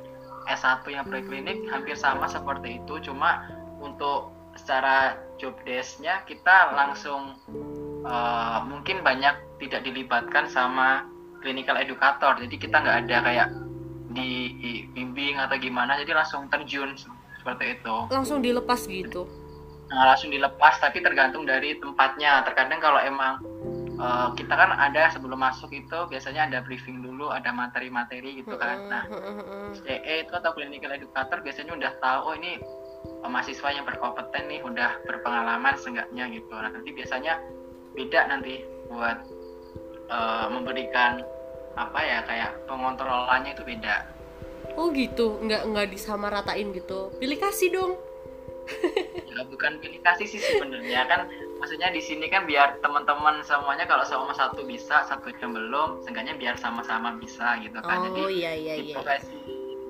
S1 0.50 0.86
yang 0.90 1.06
preklinik 1.06 1.66
hampir 1.70 1.98
sama 1.98 2.30
seperti 2.30 2.82
itu. 2.82 3.12
Cuma 3.12 3.50
untuk 3.82 4.34
secara 4.54 5.18
job 5.42 5.58
desk-nya 5.66 6.22
kita 6.30 6.78
langsung 6.78 7.38
eh, 8.06 8.60
mungkin 8.66 9.02
banyak 9.02 9.36
tidak 9.62 9.82
dilibatkan 9.86 10.46
sama 10.50 11.06
clinical 11.42 11.78
educator. 11.78 12.38
Jadi 12.38 12.56
kita 12.58 12.82
nggak 12.82 12.98
ada 13.08 13.18
kayak 13.26 13.50
dibimbing 14.14 15.42
atau 15.42 15.58
gimana. 15.58 15.98
Jadi 15.98 16.14
langsung 16.14 16.46
terjun 16.54 16.94
seperti 17.42 17.82
itu. 17.82 17.96
Langsung 18.14 18.46
dilepas 18.46 18.86
gitu 18.86 19.41
Nah, 19.92 20.16
langsung 20.16 20.32
dilepas 20.32 20.80
tapi 20.80 21.04
tergantung 21.04 21.44
dari 21.44 21.76
tempatnya. 21.76 22.48
Terkadang 22.48 22.80
kalau 22.80 23.00
emang 23.04 23.44
eh, 24.00 24.28
kita 24.40 24.56
kan 24.56 24.72
ada 24.72 25.12
sebelum 25.12 25.36
masuk 25.36 25.68
itu 25.76 26.08
biasanya 26.08 26.48
ada 26.48 26.64
briefing 26.64 27.04
dulu 27.04 27.28
ada 27.28 27.52
materi-materi 27.52 28.40
gitu 28.40 28.56
kan. 28.56 28.88
Nah. 28.88 29.04
CE 29.76 30.24
itu 30.24 30.32
atau 30.32 30.56
clinical 30.56 30.96
educator 30.96 31.44
biasanya 31.44 31.76
udah 31.76 31.92
tahu 32.00 32.20
oh 32.32 32.34
ini 32.40 32.56
eh, 33.04 33.30
mahasiswa 33.30 33.68
yang 33.76 33.84
berkompeten 33.84 34.48
nih 34.48 34.64
udah 34.64 35.04
berpengalaman 35.04 35.76
seenggaknya 35.76 36.32
gitu. 36.32 36.56
Nah, 36.56 36.72
nanti 36.72 36.90
biasanya 36.96 37.44
beda 37.92 38.32
nanti 38.32 38.64
buat 38.88 39.28
eh, 40.08 40.46
memberikan 40.48 41.20
apa 41.76 42.00
ya 42.00 42.20
kayak 42.24 42.64
pengontrolannya 42.64 43.60
itu 43.60 43.64
beda. 43.68 44.08
Oh 44.80 44.88
gitu. 44.96 45.36
Nggak 45.44 45.68
nggak 45.68 45.88
disamaratain 45.92 46.72
gitu. 46.72 47.12
Pilih 47.20 47.36
kasih 47.44 47.76
dong 47.76 47.92
ya 49.32 49.42
bukan 49.48 49.80
pilih 49.80 50.02
kasih 50.04 50.28
sih 50.28 50.40
sebenarnya. 50.40 51.08
Kan 51.08 51.28
maksudnya 51.62 51.90
di 51.94 52.02
sini 52.02 52.28
kan 52.28 52.46
biar 52.50 52.82
teman-teman 52.84 53.42
semuanya 53.46 53.86
kalau 53.86 54.04
sama 54.04 54.34
satu 54.34 54.66
bisa 54.66 55.06
satu 55.08 55.32
jam 55.40 55.54
belum 55.54 56.04
seenggaknya 56.04 56.36
biar 56.38 56.56
sama-sama 56.58 57.16
bisa 57.18 57.60
gitu 57.64 57.78
kan. 57.82 58.12
Jadi 58.12 58.22
oh 58.22 58.32
iya 58.32 58.52
iya 58.58 58.74
di 58.78 58.92
iya. 58.92 58.96
profesi 59.00 59.40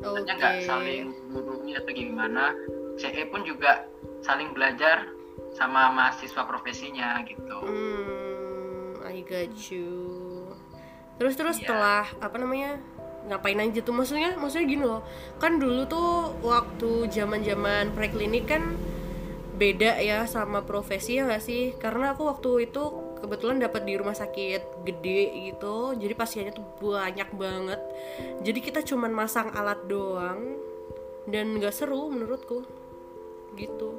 sebenarnya 0.02 0.34
nggak 0.38 0.56
saling 0.66 1.04
gurui 1.32 1.72
atau 1.78 1.92
gimana. 1.94 2.54
CE 3.00 3.24
pun 3.32 3.42
juga 3.48 3.88
saling 4.22 4.54
belajar 4.54 5.10
sama 5.56 5.90
mahasiswa 5.92 6.44
profesinya 6.46 7.24
gitu. 7.26 7.58
Hmm, 7.66 9.00
I 9.04 9.24
got 9.26 9.56
you. 9.72 9.90
Terus 11.22 11.38
terus 11.38 11.56
Iya. 11.62 11.70
setelah 11.70 12.04
apa 12.18 12.36
namanya 12.42 12.82
ngapain 13.28 13.60
aja 13.60 13.80
tuh. 13.84 13.94
Maksudnya 13.94 14.38
maksudnya 14.40 14.66
gini 14.66 14.84
loh. 14.86 15.02
Kan 15.38 15.62
dulu 15.62 15.86
tuh 15.86 16.34
waktu 16.42 17.12
zaman 17.12 17.46
zaman 17.46 17.94
preklinik 17.94 18.46
kan 18.50 18.64
beda 19.62 20.02
ya 20.02 20.26
sama 20.26 20.66
profesi 20.66 21.22
ya 21.22 21.30
gak 21.30 21.44
sih? 21.44 21.78
Karena 21.78 22.18
aku 22.18 22.26
waktu 22.26 22.72
itu 22.72 23.12
kebetulan 23.22 23.62
dapat 23.62 23.86
di 23.86 23.94
rumah 23.94 24.18
sakit 24.18 24.82
gede 24.82 25.54
gitu. 25.54 25.94
Jadi 25.94 26.14
pasiennya 26.18 26.54
tuh 26.58 26.66
banyak 26.82 27.30
banget. 27.38 27.80
Jadi 28.42 28.60
kita 28.60 28.82
cuman 28.82 29.14
masang 29.14 29.54
alat 29.54 29.78
doang 29.86 30.58
dan 31.30 31.54
nggak 31.62 31.74
seru 31.74 32.10
menurutku. 32.10 32.66
Gitu. 33.54 33.92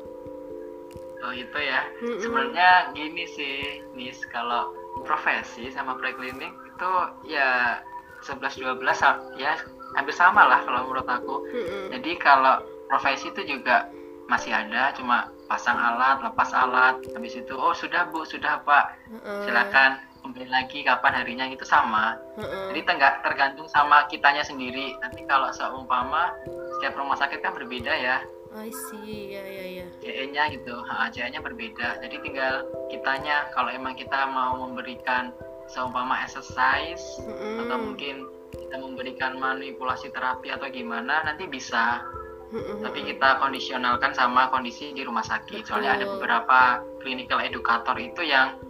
Oh 1.22 1.30
itu 1.30 1.58
ya? 1.62 1.86
Mm-mm. 2.02 2.18
sebenarnya 2.18 2.90
gini 2.98 3.24
sih 3.30 3.86
nis. 3.94 4.18
Kalau 4.26 4.74
profesi 5.06 5.70
sama 5.70 5.94
preklinik 5.94 6.50
itu 6.50 6.92
ya 7.30 7.78
11-12 8.22 8.78
sa- 8.94 9.20
ya 9.36 9.58
hampir 9.92 10.14
sama 10.14 10.46
lah 10.46 10.60
kalau 10.64 10.88
menurut 10.88 11.06
aku. 11.06 11.44
Mm-mm. 11.50 11.92
jadi 11.92 12.10
kalau 12.16 12.62
profesi 12.88 13.28
itu 13.28 13.42
juga 13.44 13.88
masih 14.30 14.54
ada 14.54 14.94
cuma 14.94 15.28
pasang 15.50 15.76
alat 15.76 16.22
lepas 16.24 16.48
alat 16.54 16.96
habis 17.12 17.36
itu 17.36 17.52
oh 17.52 17.74
sudah 17.74 18.08
bu 18.08 18.24
sudah 18.24 18.62
pak. 18.64 18.96
Heeh. 19.10 19.44
silakan 19.44 20.00
kembali 20.22 20.48
lagi 20.48 20.86
kapan 20.86 21.12
harinya 21.18 21.46
itu 21.50 21.66
sama. 21.66 22.16
Heeh. 22.38 22.72
jadi 22.72 22.80
tenggak 22.86 23.20
tergantung 23.20 23.66
sama 23.68 24.06
kitanya 24.08 24.40
sendiri. 24.40 24.94
Nanti 25.02 25.26
kalau 25.26 25.50
seumpama 25.52 26.32
setiap 26.78 26.96
rumah 26.96 27.18
sakit 27.18 27.42
kan 27.42 27.52
berbeda 27.52 27.92
ya. 27.92 28.22
I 28.52 28.68
see. 28.68 29.32
Ya 29.32 29.40
ya 29.42 29.64
ya. 29.80 29.86
CE-nya 30.04 30.52
gitu. 30.52 30.76
CE-nya 30.84 31.40
berbeda. 31.40 32.04
Jadi 32.04 32.20
tinggal 32.20 32.68
kitanya 32.88 33.48
kalau 33.50 33.72
emang 33.72 33.96
kita 33.96 34.28
mau 34.28 34.60
memberikan 34.60 35.32
seumpama 35.72 36.20
exercise 36.22 37.00
Mm-mm. 37.24 37.66
atau 37.66 37.76
mungkin 37.80 38.28
kita 38.52 38.76
memberikan 38.76 39.40
manipulasi 39.40 40.12
terapi 40.12 40.52
atau 40.52 40.68
gimana 40.68 41.24
nanti 41.24 41.48
bisa 41.48 42.04
Mm-mm. 42.52 42.84
tapi 42.84 43.08
kita 43.08 43.40
kondisionalkan 43.40 44.12
sama 44.12 44.52
kondisi 44.52 44.92
di 44.92 45.00
rumah 45.02 45.24
sakit 45.24 45.64
soalnya 45.64 45.96
ada 45.96 46.04
Betul. 46.04 46.14
beberapa 46.20 46.60
clinical 47.00 47.40
educator 47.40 47.96
itu 47.96 48.22
yang 48.22 48.60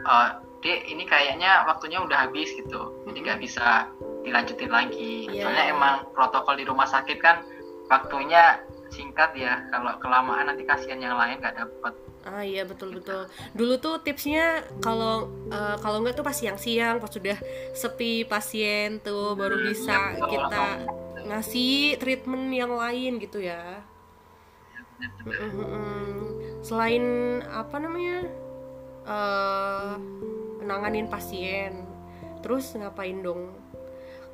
eh 0.00 0.30
dek 0.60 0.92
ini 0.92 1.08
kayaknya 1.08 1.64
waktunya 1.64 2.00
udah 2.04 2.28
habis 2.28 2.52
gitu 2.52 2.92
jadi 3.08 3.18
nggak 3.24 3.40
bisa 3.40 3.88
dilanjutin 4.24 4.68
lagi 4.68 5.24
Iya. 5.28 5.48
soalnya 5.48 5.64
emang 5.72 5.96
protokol 6.12 6.56
di 6.60 6.68
rumah 6.68 6.84
sakit 6.84 7.16
kan 7.20 7.40
waktunya 7.88 8.60
singkat 8.92 9.32
ya 9.32 9.64
kalau 9.72 9.96
kelamaan 10.04 10.52
nanti 10.52 10.68
kasihan 10.68 11.00
yang 11.00 11.16
lain 11.16 11.40
nggak 11.40 11.56
dapet 11.56 11.94
Ah 12.20 12.44
iya 12.44 12.68
betul 12.68 13.00
betul. 13.00 13.26
Dulu 13.56 13.74
tuh 13.80 13.96
tipsnya 14.04 14.60
kalau 14.84 15.32
eh, 15.48 15.76
kalau 15.80 16.04
nggak 16.04 16.20
tuh 16.20 16.24
pas 16.26 16.36
siang-siang 16.36 17.00
pas 17.00 17.08
sudah 17.08 17.38
sepi 17.72 18.28
pasien 18.28 19.00
tuh 19.00 19.32
baru 19.32 19.56
bisa 19.64 20.20
kita 20.28 20.84
ngasih 21.24 21.96
treatment 21.96 22.52
yang 22.52 22.76
lain 22.76 23.16
gitu 23.20 23.40
ya. 23.40 23.80
Selain 26.60 27.04
apa 27.48 27.76
namanya 27.80 28.28
eh 29.08 29.92
nanganin 30.60 31.08
pasien, 31.08 31.88
terus 32.44 32.76
ngapain 32.76 33.16
dong? 33.24 33.56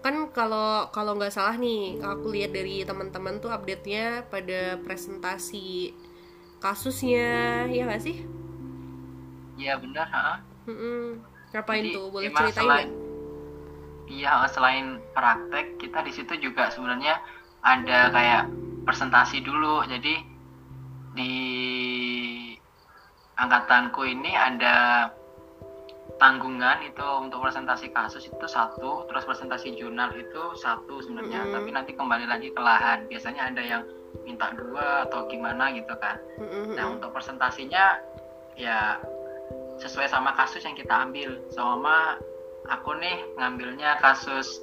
Kan 0.02 0.30
kalau 0.34 0.90
kalau 0.90 1.14
nggak 1.14 1.30
salah 1.30 1.54
nih, 1.54 2.02
aku 2.02 2.34
lihat 2.34 2.50
dari 2.50 2.82
teman-teman 2.82 3.38
tuh 3.38 3.54
update-nya 3.54 4.26
pada 4.26 4.74
presentasi 4.82 5.94
kasusnya, 6.66 7.62
ya 7.70 7.86
nggak 7.86 8.02
sih? 8.02 8.26
iya 9.56 9.78
benar 9.78 10.06
ha? 10.10 10.42
Mm-mm. 10.66 11.22
Ngapain 11.54 11.82
Jadi, 11.86 11.94
tuh? 11.94 12.06
Boleh 12.12 12.28
ceritain 12.34 12.54
selain-? 12.58 12.94
Iya, 14.06 14.32
selain 14.50 14.86
praktek, 15.14 15.78
kita 15.82 16.02
di 16.06 16.12
situ 16.14 16.34
juga 16.38 16.70
sebenarnya 16.70 17.18
ada 17.62 18.10
kayak 18.10 18.42
presentasi 18.86 19.42
dulu. 19.42 19.82
Jadi 19.88 20.14
di 21.16 21.34
angkatanku 23.34 24.06
ini 24.06 24.30
ada 24.36 25.08
tanggungan 26.22 26.86
itu 26.86 27.06
untuk 27.18 27.42
presentasi 27.42 27.90
kasus 27.90 28.30
itu 28.30 28.46
satu, 28.46 29.08
terus 29.10 29.26
presentasi 29.26 29.74
jurnal 29.74 30.14
itu 30.14 30.42
satu 30.54 31.02
sebenarnya. 31.02 31.46
Mm-mm. 31.46 31.54
Tapi 31.56 31.68
nanti 31.74 31.92
kembali 31.98 32.26
lagi 32.30 32.54
ke 32.54 32.60
lahan. 32.62 33.10
Biasanya 33.10 33.54
ada 33.54 33.62
yang 33.64 33.82
minta 34.24 34.54
dua 34.56 35.04
atau 35.08 35.26
gimana 35.28 35.74
gitu 35.74 35.92
kan. 35.98 36.16
Mm-mm. 36.40 36.78
Nah 36.78 36.96
untuk 36.96 37.12
presentasinya 37.12 38.00
ya 38.56 38.96
sesuai 39.82 40.08
sama 40.08 40.32
kasus 40.38 40.64
yang 40.64 40.76
kita 40.76 40.92
ambil. 40.92 41.36
Sama 41.52 42.16
aku 42.70 42.96
nih 42.96 43.16
ngambilnya 43.36 44.00
kasus 44.00 44.62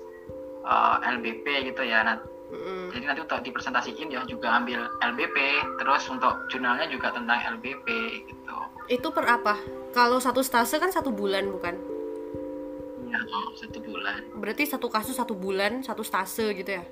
eh, 0.65 0.95
LBP 1.19 1.73
gitu 1.73 1.83
ya. 1.85 2.01
Nah, 2.01 2.17
Mm-mm. 2.53 2.93
jadi 2.93 3.13
nanti 3.13 3.21
untuk 3.25 3.41
dipresentasiin 3.45 4.09
ya 4.13 4.25
juga 4.25 4.53
ambil 4.57 4.89
LBP. 5.01 5.37
Terus 5.81 6.03
untuk 6.09 6.33
jurnalnya 6.49 6.89
juga 6.89 7.13
tentang 7.13 7.39
LBP 7.59 7.87
gitu. 8.29 8.57
Itu 8.89 9.07
per 9.13 9.25
apa? 9.29 9.55
Kalau 9.93 10.17
satu 10.17 10.41
stase 10.41 10.81
kan 10.81 10.89
satu 10.89 11.13
bulan 11.13 11.47
bukan? 11.53 11.75
Iya 13.07 13.19
oh, 13.29 13.53
satu 13.53 13.77
bulan. 13.85 14.25
Berarti 14.41 14.65
satu 14.65 14.89
kasus 14.89 15.15
satu 15.15 15.37
bulan, 15.37 15.85
satu 15.85 16.01
stase 16.01 16.49
gitu 16.57 16.81
ya? 16.81 16.85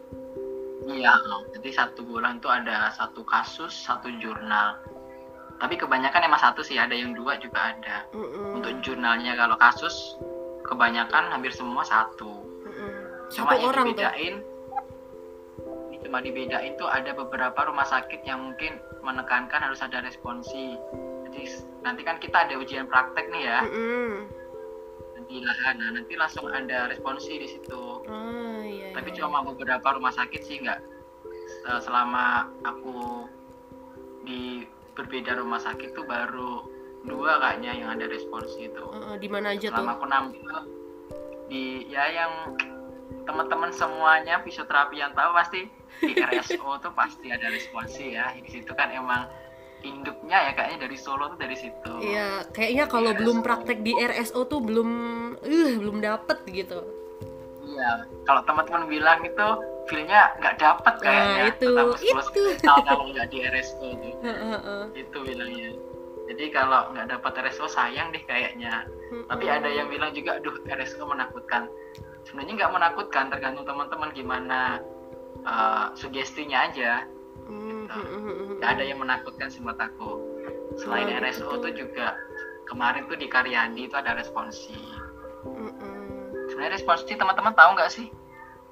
Iya, 0.91 1.15
jadi 1.55 1.69
satu 1.71 2.03
bulan 2.03 2.43
tuh 2.43 2.51
ada 2.51 2.91
satu 2.91 3.23
kasus, 3.23 3.71
satu 3.71 4.11
jurnal. 4.19 4.75
Tapi 5.61 5.77
kebanyakan 5.77 6.25
emang 6.25 6.41
satu 6.41 6.65
sih, 6.65 6.75
ada 6.81 6.97
yang 6.97 7.13
dua 7.13 7.37
juga 7.37 7.71
ada. 7.71 8.03
Mm-mm. 8.11 8.59
Untuk 8.59 8.81
jurnalnya 8.81 9.37
kalau 9.37 9.55
kasus 9.55 10.17
kebanyakan 10.65 11.31
hampir 11.31 11.53
semua 11.53 11.85
satu. 11.85 12.51
Mm-mm. 12.65 12.91
cuma 13.31 13.55
Satu 13.55 13.59
yang 13.59 13.69
orang 13.71 13.85
dibedain 13.87 14.35
ini 15.91 15.97
cuma 16.03 16.19
dibedain 16.23 16.73
tuh 16.79 16.87
ada 16.87 17.11
beberapa 17.15 17.67
rumah 17.67 17.85
sakit 17.85 18.23
yang 18.23 18.51
mungkin 18.51 18.79
menekankan 19.03 19.63
harus 19.63 19.79
ada 19.83 20.03
responsi 20.03 20.75
jadi 21.29 21.41
nanti 21.83 22.01
kan 22.03 22.19
kita 22.19 22.47
ada 22.47 22.59
ujian 22.59 22.87
praktek 22.87 23.31
nih 23.31 23.43
ya 23.47 23.59
Mm-mm. 23.67 24.27
Di 25.31 25.39
lahan 25.39 25.75
nah 25.77 25.89
nanti 25.91 26.13
langsung 26.13 26.45
ada 26.45 26.85
responsi 26.85 27.39
di 27.39 27.47
situ 27.47 28.03
Ah 28.05 28.61
iya. 28.61 28.91
tapi 28.91 29.09
iya. 29.09 29.23
cuma 29.23 29.39
beberapa 29.41 29.95
rumah 29.95 30.11
sakit 30.11 30.41
sih 30.41 30.59
nggak 30.59 30.79
Se- 31.47 31.81
selama 31.81 32.51
aku 32.61 33.25
di 34.21 34.67
berbeda 34.93 35.33
rumah 35.33 35.57
sakit 35.57 35.95
tuh 35.95 36.03
baru 36.03 36.67
dua 37.01 37.39
kayaknya 37.39 37.71
yang 37.73 37.89
ada 37.91 38.05
responsi 38.05 38.67
itu 38.67 38.83
Uh, 38.83 39.13
uh, 39.13 39.15
di 39.15 39.25
mana 39.25 39.55
aja 39.55 39.71
tuh? 39.71 39.79
selama 39.79 39.91
aku 39.95 40.05
nampil 40.05 40.55
di 41.47 41.63
ya 41.87 42.05
yang 42.07 42.53
teman-teman 43.23 43.71
semuanya 43.71 44.39
fisioterapi 44.39 44.97
yang 44.97 45.11
tahu 45.11 45.31
pasti 45.31 45.61
di 45.99 46.13
RSO 46.13 46.79
tuh 46.79 46.91
pasti 46.91 47.27
ada 47.27 47.47
responsi 47.47 48.15
ya 48.15 48.31
di 48.33 48.47
situ 48.47 48.71
kan 48.71 48.89
emang 48.89 49.27
induknya 49.81 50.37
ya 50.49 50.51
kayaknya 50.53 50.79
dari 50.87 50.97
Solo 50.97 51.33
tuh 51.33 51.39
dari 51.41 51.57
situ. 51.57 51.93
Iya, 52.01 52.45
kayaknya 52.53 52.85
kalau 52.87 53.11
Di 53.13 53.17
belum 53.21 53.37
praktek 53.41 53.79
di 53.81 53.93
RSO 53.97 54.45
tuh 54.45 54.59
belum 54.61 54.89
uh 55.41 55.71
belum 55.81 55.97
dapet 56.01 56.37
gitu. 56.49 56.79
iya 57.71 58.03
kalau 58.27 58.43
teman-teman 58.43 58.83
bilang 58.91 59.23
itu 59.23 59.47
feelnya 59.87 60.35
nggak 60.43 60.59
dapet 60.59 60.93
kayaknya 60.99 61.43
Nah, 61.47 61.51
itu, 61.55 61.71
itu. 62.03 62.63
kalau 62.67 63.05
nggak 63.15 63.27
di 63.31 63.37
RSO 63.47 63.87
tuh. 63.95 64.13
Itu 65.01 65.17
bilangnya. 65.23 65.71
Jadi 66.31 66.45
kalau 66.51 66.91
nggak 66.95 67.07
dapat 67.11 67.31
RSO 67.47 67.67
sayang 67.67 68.11
deh 68.11 68.23
kayaknya. 68.27 68.85
Tapi 69.27 69.45
ada 69.47 69.67
yang 69.67 69.87
bilang 69.87 70.11
juga 70.11 70.39
duh 70.43 70.55
RSO 70.67 71.03
menakutkan. 71.07 71.67
Sebenarnya 72.27 72.65
nggak 72.65 72.73
menakutkan 72.75 73.25
tergantung 73.33 73.65
teman-teman 73.65 74.09
gimana 74.13 74.59
uh, 75.43 75.89
sugestinya 75.97 76.69
aja 76.69 77.03
Mm, 77.91 78.59
Nggak 78.63 78.71
ada 78.79 78.83
yang 78.87 78.99
menakutkan 79.03 79.51
sih 79.51 79.59
menurut 79.59 79.81
aku 79.83 80.09
selain 80.79 81.11
Oh, 81.11 81.19
RSO 81.19 81.43
gitu. 81.51 81.63
tuh 81.67 81.71
juga 81.75 82.15
kemarin 82.63 83.03
tuh 83.11 83.19
di 83.19 83.27
Karyadi 83.27 83.91
itu 83.91 83.95
ada 83.99 84.15
responsi 84.15 84.79
mm, 85.43 85.71
mm. 85.75 86.03
sebenarnya 86.47 86.79
responsi 86.79 87.11
teman-teman 87.11 87.51
tahu 87.51 87.75
nggak 87.75 87.91
sih 87.91 88.07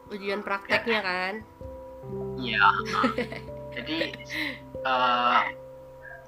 Ujian 0.10 0.42
prakteknya 0.42 1.04
kan? 1.04 1.34
iya 2.40 2.64
jadi 3.76 3.98
uh, 4.88 5.44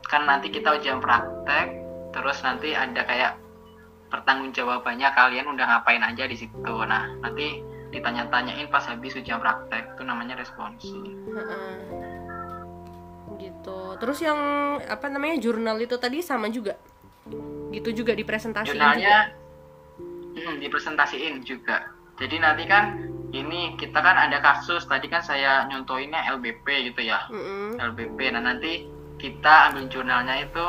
kan 0.06 0.22
nanti 0.28 0.52
kita 0.52 0.76
ujian 0.76 1.00
praktek 1.00 1.80
terus 2.12 2.44
nanti 2.44 2.76
ada 2.76 3.08
kayak 3.08 3.40
pertanggungjawabannya 4.12 5.08
kalian 5.16 5.48
udah 5.48 5.66
ngapain 5.66 6.04
aja 6.04 6.28
di 6.28 6.36
situ 6.36 6.76
nah 6.84 7.08
nanti 7.24 7.64
ditanya-tanyain 7.92 8.68
pas 8.68 8.84
habis 8.88 9.16
ujian 9.16 9.40
praktek 9.40 9.96
itu 9.96 10.04
namanya 10.04 10.36
responsi 10.36 10.92
Heeh. 11.32 12.21
Gitu. 13.42 13.80
Terus 13.98 14.20
yang 14.22 14.40
apa 14.86 15.10
namanya 15.10 15.42
jurnal 15.42 15.82
itu 15.82 15.98
tadi 15.98 16.22
sama 16.22 16.54
juga? 16.54 16.78
Gitu 17.74 18.04
juga 18.04 18.14
dipresentasiin 18.14 18.78
juga? 18.78 18.78
jurnalnya 18.78 19.18
hmm, 20.36 20.56
dipresentasiin 20.64 21.44
juga 21.44 21.92
jadi 22.20 22.36
nanti 22.40 22.64
kan 22.68 22.84
ini 23.32 23.80
kita 23.80 23.96
kan 24.04 24.18
ada 24.20 24.44
kasus 24.44 24.84
tadi 24.88 25.08
kan 25.08 25.24
saya 25.24 25.64
nyontoinnya 25.72 26.20
LBP 26.36 26.92
gitu 26.92 27.08
ya 27.08 27.28
Mm-mm. 27.32 27.80
LBP 27.80 28.36
nah 28.36 28.44
nanti 28.44 28.88
kita 29.20 29.72
ambil 29.72 29.88
jurnalnya 29.88 30.44
itu 30.44 30.66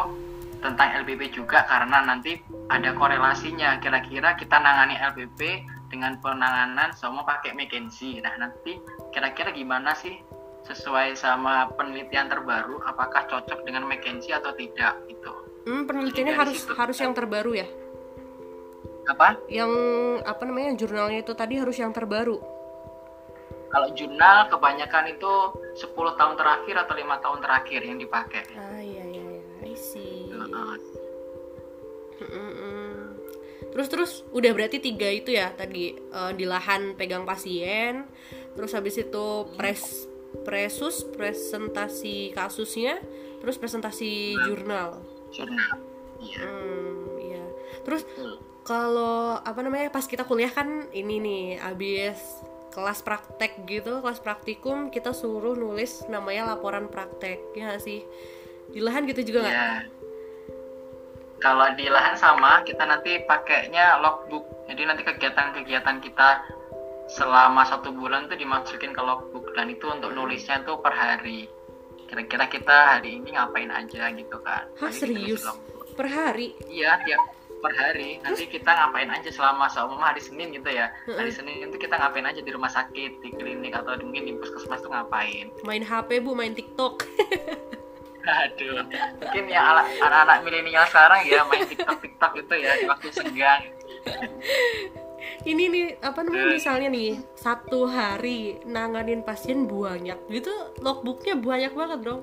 tentang 0.62 0.94
LBP 1.02 1.34
juga 1.34 1.66
karena 1.66 2.06
nanti 2.06 2.38
ada 2.70 2.94
korelasinya 2.94 3.82
kira-kira 3.82 4.38
kita 4.38 4.62
nangani 4.62 4.94
LBP 4.94 5.66
dengan 5.90 6.22
penanganan 6.22 6.94
semua 6.94 7.26
pakai 7.26 7.50
McKinsey 7.58 8.22
nah 8.22 8.30
nanti 8.38 8.78
kira-kira 9.10 9.50
gimana 9.50 9.90
sih 9.98 10.22
sesuai 10.62 11.18
sama 11.18 11.70
penelitian 11.74 12.30
terbaru 12.30 12.78
apakah 12.86 13.26
cocok 13.26 13.66
dengan 13.66 13.86
McKinsey 13.86 14.30
atau 14.30 14.54
tidak 14.54 14.94
gitu. 15.10 15.32
Hmm, 15.66 15.86
penelitiannya 15.86 16.34
harus 16.34 16.58
situ 16.62 16.74
harus 16.74 16.98
yang 16.98 17.14
terbaru 17.14 17.52
ya? 17.58 17.68
Apa? 19.10 19.38
Yang 19.50 19.72
apa 20.22 20.42
namanya 20.46 20.70
jurnalnya 20.78 21.26
itu 21.26 21.34
tadi 21.34 21.58
harus 21.58 21.74
yang 21.78 21.90
terbaru? 21.90 22.38
Kalau 23.72 23.88
jurnal 23.96 24.52
kebanyakan 24.52 25.16
itu 25.16 25.32
10 25.80 26.18
tahun 26.20 26.34
terakhir 26.36 26.76
atau 26.86 26.94
lima 26.94 27.16
tahun 27.24 27.40
terakhir 27.40 27.80
yang 27.82 27.98
dipakai. 27.98 28.44
Ah 28.52 28.78
iya 28.78 29.02
iya 29.08 29.22
iya 29.40 29.42
I 29.64 29.74
see. 29.74 30.28
Heeh. 30.28 30.74
Mm-mm. 32.22 32.92
Terus 33.72 33.88
terus 33.88 34.12
udah 34.30 34.52
berarti 34.52 34.78
tiga 34.78 35.08
itu 35.08 35.32
ya 35.32 35.50
tadi 35.56 35.96
eh, 35.96 36.32
di 36.36 36.44
lahan 36.44 36.92
pegang 36.94 37.24
pasien, 37.24 38.04
terus 38.52 38.76
habis 38.76 39.00
itu 39.00 39.48
pres 39.56 40.11
presus 40.42 41.04
presentasi 41.04 42.32
kasusnya, 42.32 42.98
terus 43.44 43.60
presentasi 43.60 44.36
jurnal. 44.48 45.00
jurnal 45.32 45.76
iya 46.22 46.38
Hmm, 46.42 47.18
iya. 47.18 47.44
Terus 47.82 48.02
kalau 48.62 49.42
apa 49.42 49.60
namanya 49.60 49.90
pas 49.90 50.06
kita 50.06 50.22
kuliah 50.22 50.50
kan 50.50 50.86
ini 50.94 51.18
nih 51.18 51.44
abis 51.60 52.46
kelas 52.72 53.04
praktek 53.04 53.68
gitu, 53.68 54.00
kelas 54.00 54.22
praktikum 54.24 54.88
kita 54.88 55.12
suruh 55.12 55.52
nulis 55.52 56.08
namanya 56.08 56.56
laporan 56.56 56.88
praktek 56.88 57.52
ya 57.52 57.68
nggak 57.68 57.82
sih. 57.82 58.06
Di 58.72 58.80
lahan 58.80 59.04
gitu 59.04 59.20
juga 59.28 59.44
nggak? 59.44 59.56
Ya. 59.56 59.70
Kalau 61.42 61.74
di 61.74 61.90
lahan 61.90 62.14
sama, 62.14 62.62
kita 62.62 62.86
nanti 62.86 63.26
pakainya 63.26 63.98
logbook. 63.98 64.46
Jadi 64.70 64.82
nanti 64.86 65.02
kegiatan-kegiatan 65.02 65.98
kita 65.98 66.38
selama 67.10 67.66
satu 67.66 67.90
bulan 67.90 68.30
tuh 68.30 68.38
dimasukin 68.38 68.94
ke 68.94 69.02
logbook 69.02 69.41
dan 69.52 69.66
itu 69.72 69.86
untuk 69.88 70.12
nulisnya 70.12 70.64
tuh 70.64 70.80
per 70.80 70.92
hari. 70.92 71.48
Kira-kira 72.08 72.44
kita 72.48 72.76
hari 72.96 73.16
ini 73.16 73.32
ngapain 73.32 73.72
aja 73.72 74.12
gitu 74.12 74.36
kan? 74.44 74.68
Hah 74.76 74.92
serius? 74.92 75.48
Per 75.96 76.08
hari? 76.08 76.52
Iya, 76.68 77.00
tiap 77.04 77.22
per 77.62 77.72
hari. 77.78 78.18
Nanti 78.20 78.50
kita 78.50 78.68
ngapain 78.68 79.08
aja 79.08 79.30
selama 79.30 79.70
seumpama 79.70 80.12
hari 80.12 80.20
Senin 80.20 80.50
gitu 80.52 80.68
ya. 80.68 80.90
Hari 81.06 81.30
Senin 81.32 81.70
itu 81.70 81.78
kita 81.78 81.96
ngapain 81.96 82.26
aja 82.26 82.42
di 82.42 82.50
rumah 82.50 82.68
sakit, 82.68 83.22
di 83.22 83.28
klinik 83.32 83.72
atau 83.72 83.96
mungkin 84.02 84.28
di 84.28 84.34
puskesmas 84.36 84.82
tuh 84.82 84.90
ngapain? 84.90 85.48
Main 85.64 85.86
HP 85.86 86.20
bu, 86.20 86.34
main 86.34 86.52
TikTok. 86.52 87.06
Aduh, 88.22 88.86
mungkin 89.18 89.44
ya 89.50 89.82
anak-anak 89.98 90.46
milenial 90.46 90.86
sekarang 90.86 91.26
ya 91.26 91.42
main 91.50 91.66
TikTok 91.66 91.98
TikTok 91.98 92.32
itu 92.38 92.54
ya 92.54 92.72
di 92.78 92.86
waktu 92.86 93.08
senggang. 93.10 93.62
ini 95.46 95.64
nih 95.68 95.86
apa 96.02 96.20
namanya 96.22 96.54
misalnya 96.54 96.88
nih 96.90 97.18
satu 97.34 97.86
hari 97.88 98.62
nanganin 98.66 99.22
pasien 99.22 99.66
banyak. 99.66 100.18
Gitu 100.28 100.52
logbooknya 100.82 101.38
banyak 101.38 101.72
banget 101.74 102.00
dong. 102.02 102.22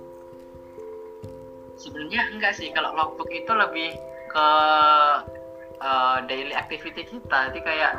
Sebenarnya 1.80 2.32
enggak 2.36 2.60
sih 2.60 2.70
kalau 2.76 2.92
logbook 2.96 3.32
itu 3.32 3.52
lebih 3.56 3.96
ke 4.30 4.48
uh, 5.80 6.18
daily 6.28 6.52
activity 6.52 7.08
kita. 7.08 7.52
Jadi 7.52 7.60
kayak 7.64 7.94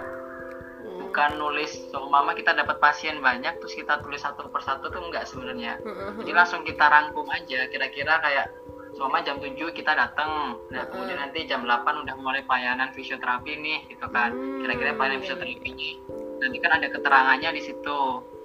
bukan 1.00 1.40
nulis 1.40 1.74
seumpama 1.90 2.36
kita 2.36 2.52
dapat 2.52 2.76
pasien 2.78 3.18
banyak 3.24 3.56
terus 3.58 3.74
kita 3.74 3.98
tulis 4.04 4.20
satu 4.20 4.46
persatu 4.52 4.92
tuh 4.92 5.00
enggak 5.00 5.24
sebenarnya. 5.26 5.80
Jadi 6.20 6.32
langsung 6.32 6.62
kita 6.62 6.86
rangkum 6.86 7.26
aja 7.32 7.66
kira-kira 7.72 8.20
kayak 8.20 8.46
seumpama 9.00 9.24
jam 9.24 9.40
7 9.40 9.56
kita 9.72 9.96
datang, 9.96 10.60
nah 10.68 10.84
kemudian 10.92 11.16
nanti 11.16 11.48
jam 11.48 11.64
8 11.64 12.04
udah 12.04 12.20
mulai 12.20 12.44
pelayanan 12.44 12.92
fisioterapi 12.92 13.56
nih 13.56 13.88
gitu 13.88 14.04
kan. 14.12 14.28
Kira-kira 14.60 14.92
pelayanan 14.92 15.24
fisioterapinya 15.24 15.90
nanti 16.44 16.60
kan 16.60 16.76
ada 16.76 16.92
keterangannya 16.92 17.48
di 17.56 17.64
situ. 17.64 18.00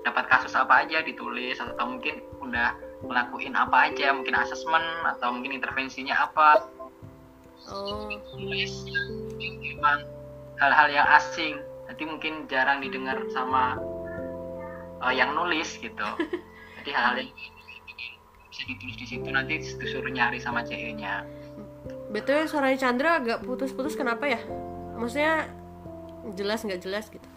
Dapat 0.08 0.32
kasus 0.32 0.56
apa 0.56 0.88
aja 0.88 1.04
ditulis 1.04 1.60
atau 1.60 1.84
mungkin 1.92 2.24
udah 2.40 2.72
ngelakuin 3.04 3.52
apa 3.52 3.92
aja, 3.92 4.16
mungkin 4.16 4.32
asesmen 4.32 5.04
atau 5.04 5.36
mungkin 5.36 5.60
intervensinya 5.60 6.24
apa. 6.24 6.72
oh 7.68 8.08
Tulis 8.32 8.88
yang 8.88 9.12
memang 9.60 10.08
hal-hal 10.64 10.88
yang 10.88 11.08
asing. 11.20 11.60
Nanti 11.92 12.08
mungkin 12.08 12.48
jarang 12.48 12.80
didengar 12.80 13.20
sama 13.36 13.76
uh, 15.04 15.12
yang 15.12 15.36
nulis 15.36 15.76
gitu. 15.84 16.08
Jadi 16.80 16.90
hal-hal 16.96 17.28
yang 17.28 17.55
bisa 18.56 18.72
ditulis 18.72 18.96
di 18.96 19.04
situ 19.04 19.28
nanti 19.28 19.60
disuruh 19.60 20.08
nyari 20.08 20.40
sama 20.40 20.64
CE-nya. 20.64 21.28
btw 22.08 22.48
suaranya 22.48 22.80
Chandra 22.80 23.20
agak 23.20 23.44
putus-putus 23.44 24.00
kenapa 24.00 24.32
ya 24.32 24.40
maksudnya 24.96 25.52
jelas 26.40 26.64
nggak 26.64 26.80
jelas 26.80 27.12
gitu 27.12 27.28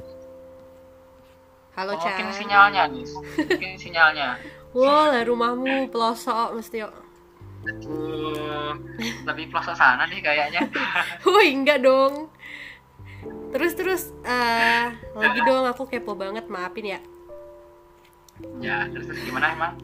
halo 1.74 1.98
Oh, 1.98 1.98
mungkin 1.98 2.30
sinyalnya 2.30 2.86
nih, 2.86 3.02
mungkin 3.34 3.74
sinyalnya. 3.74 4.38
wah 4.78 5.10
lah 5.10 5.26
rumahmu 5.26 5.90
pelosok 5.90 6.54
mesti 6.54 6.86
yuk 6.86 6.94
Aduh, 7.66 8.78
lebih 9.26 9.50
pelosok 9.50 9.74
sana 9.74 10.06
nih 10.06 10.22
kayaknya. 10.22 10.62
Woi 11.26 11.50
enggak 11.50 11.82
dong 11.82 12.30
terus 13.50 13.74
terus 13.74 14.02
eh 14.22 14.94
lagi 15.18 15.40
dong 15.42 15.66
aku 15.66 15.90
kepo 15.90 16.14
banget 16.14 16.46
maafin 16.46 16.94
ya 16.94 17.00
ya, 18.62 18.86
terus, 18.94 19.10
terus 19.10 19.18
gimana 19.26 19.50
emang? 19.50 19.74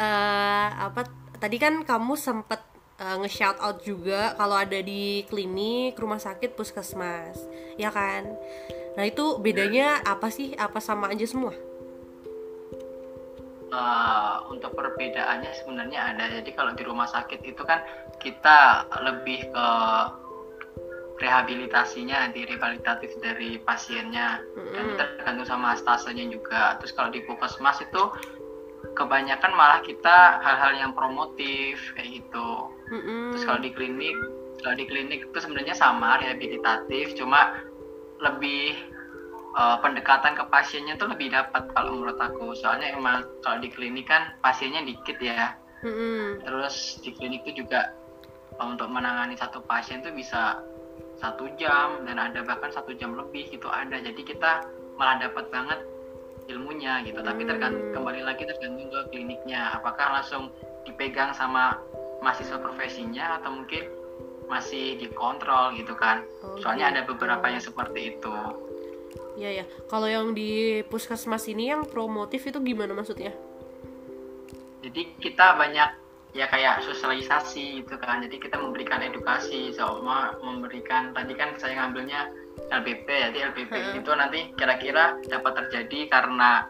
Eh 0.00 0.68
apa 0.80 1.04
tadi 1.36 1.60
kan 1.60 1.84
kamu 1.84 2.16
sempet 2.16 2.60
eh, 2.96 3.16
nge-shout 3.20 3.60
out 3.60 3.84
juga 3.84 4.32
kalau 4.40 4.56
ada 4.56 4.80
di 4.80 5.28
klinik, 5.28 6.00
rumah 6.00 6.20
sakit, 6.20 6.56
puskesmas, 6.56 7.36
ya 7.76 7.92
kan? 7.92 8.24
Nah 8.96 9.04
itu 9.04 9.36
bedanya 9.44 10.00
apa 10.02 10.32
sih? 10.32 10.56
Apa 10.56 10.80
sama 10.80 11.12
aja 11.12 11.28
semua? 11.28 11.52
Eh, 13.70 14.36
untuk 14.50 14.74
perbedaannya 14.74 15.52
sebenarnya 15.62 16.00
ada. 16.10 16.24
Jadi 16.42 16.50
kalau 16.58 16.74
di 16.74 16.82
rumah 16.82 17.06
sakit 17.06 17.38
itu 17.46 17.62
kan 17.62 17.86
kita 18.18 18.90
lebih 18.98 19.46
ke 19.46 19.68
rehabilitasinya, 21.22 22.34
di 22.34 22.50
rehabilitatif 22.50 23.14
dari 23.22 23.62
pasiennya 23.62 24.42
dan 24.74 24.84
Mm-mm. 24.90 24.98
tergantung 24.98 25.46
sama 25.46 25.78
stasenya 25.78 26.26
juga. 26.34 26.82
Terus 26.82 26.92
kalau 26.98 27.14
di 27.14 27.22
puskesmas 27.22 27.78
itu 27.78 28.02
kebanyakan 28.94 29.52
malah 29.54 29.80
kita 29.82 30.40
hal-hal 30.42 30.72
yang 30.76 30.92
promotif 30.92 31.78
kayak 31.96 32.22
gitu. 32.22 32.70
Mm-mm. 32.90 33.34
Terus 33.34 33.44
kalau 33.46 33.60
di 33.62 33.70
klinik, 33.72 34.16
kalau 34.60 34.76
di 34.76 34.86
klinik 34.86 35.20
itu 35.30 35.38
sebenarnya 35.38 35.74
sama 35.76 36.18
rehabilitatif, 36.20 37.14
cuma 37.16 37.62
lebih 38.20 38.76
eh, 39.56 39.76
pendekatan 39.80 40.36
ke 40.36 40.44
pasiennya 40.50 40.98
tuh 41.00 41.10
lebih 41.10 41.32
dapat 41.32 41.70
kalau 41.72 41.96
menurut 41.96 42.18
aku. 42.18 42.52
Soalnya 42.58 42.92
emang 42.94 43.24
kalau 43.46 43.62
di 43.62 43.70
klinik 43.70 44.10
kan 44.10 44.34
pasiennya 44.44 44.84
dikit 44.84 45.16
ya. 45.22 45.54
Mm-mm. 45.80 46.44
Terus 46.44 47.00
di 47.00 47.14
klinik 47.16 47.46
itu 47.48 47.64
juga 47.64 47.94
eh, 48.58 48.66
untuk 48.66 48.90
menangani 48.92 49.38
satu 49.38 49.62
pasien 49.64 50.04
tuh 50.04 50.12
bisa 50.12 50.60
satu 51.20 51.52
jam 51.60 52.00
dan 52.08 52.16
ada 52.16 52.40
bahkan 52.40 52.72
satu 52.72 52.96
jam 52.96 53.12
lebih 53.12 53.48
gitu 53.52 53.68
ada. 53.68 54.00
Jadi 54.00 54.24
kita 54.24 54.64
malah 54.96 55.20
dapat 55.20 55.48
banget 55.48 55.80
ilmunya 56.50 57.06
gitu. 57.06 57.22
Tapi 57.22 57.46
tergantung 57.46 57.94
kembali 57.94 58.26
lagi 58.26 58.42
tergantung 58.44 58.90
ke 58.90 59.00
kliniknya. 59.14 59.78
Apakah 59.78 60.20
langsung 60.20 60.50
dipegang 60.84 61.30
sama 61.32 61.78
mahasiswa 62.20 62.58
profesinya 62.60 63.40
atau 63.40 63.62
mungkin 63.62 63.86
masih 64.50 64.98
dikontrol 64.98 65.78
gitu 65.78 65.94
kan. 65.94 66.26
Oh, 66.42 66.58
Soalnya 66.58 66.90
ada 66.90 67.00
gitu. 67.06 67.14
beberapa 67.14 67.46
yang 67.46 67.62
seperti 67.62 68.18
itu. 68.18 68.34
Iya 69.38 69.62
ya. 69.62 69.64
Kalau 69.86 70.10
yang 70.10 70.34
di 70.34 70.82
puskesmas 70.90 71.46
ini 71.46 71.70
yang 71.70 71.86
promotif 71.86 72.44
itu 72.44 72.58
gimana 72.58 72.92
maksudnya? 72.92 73.30
Jadi 74.82 75.14
kita 75.22 75.54
banyak 75.54 75.90
ya 76.34 76.46
kayak 76.50 76.82
sosialisasi 76.82 77.86
gitu 77.86 77.94
kan. 78.02 78.26
Jadi 78.26 78.42
kita 78.42 78.58
memberikan 78.58 79.00
edukasi 79.00 79.70
sama 79.74 80.34
memberikan 80.42 81.14
tadi 81.14 81.32
kan 81.38 81.54
saya 81.56 81.78
ngambilnya 81.78 82.30
LBP 82.70 83.06
jadi 83.06 83.38
LBP 83.50 83.74
itu 83.98 84.10
nanti 84.14 84.54
kira-kira 84.54 85.18
dapat 85.26 85.52
terjadi 85.58 86.08
karena 86.08 86.66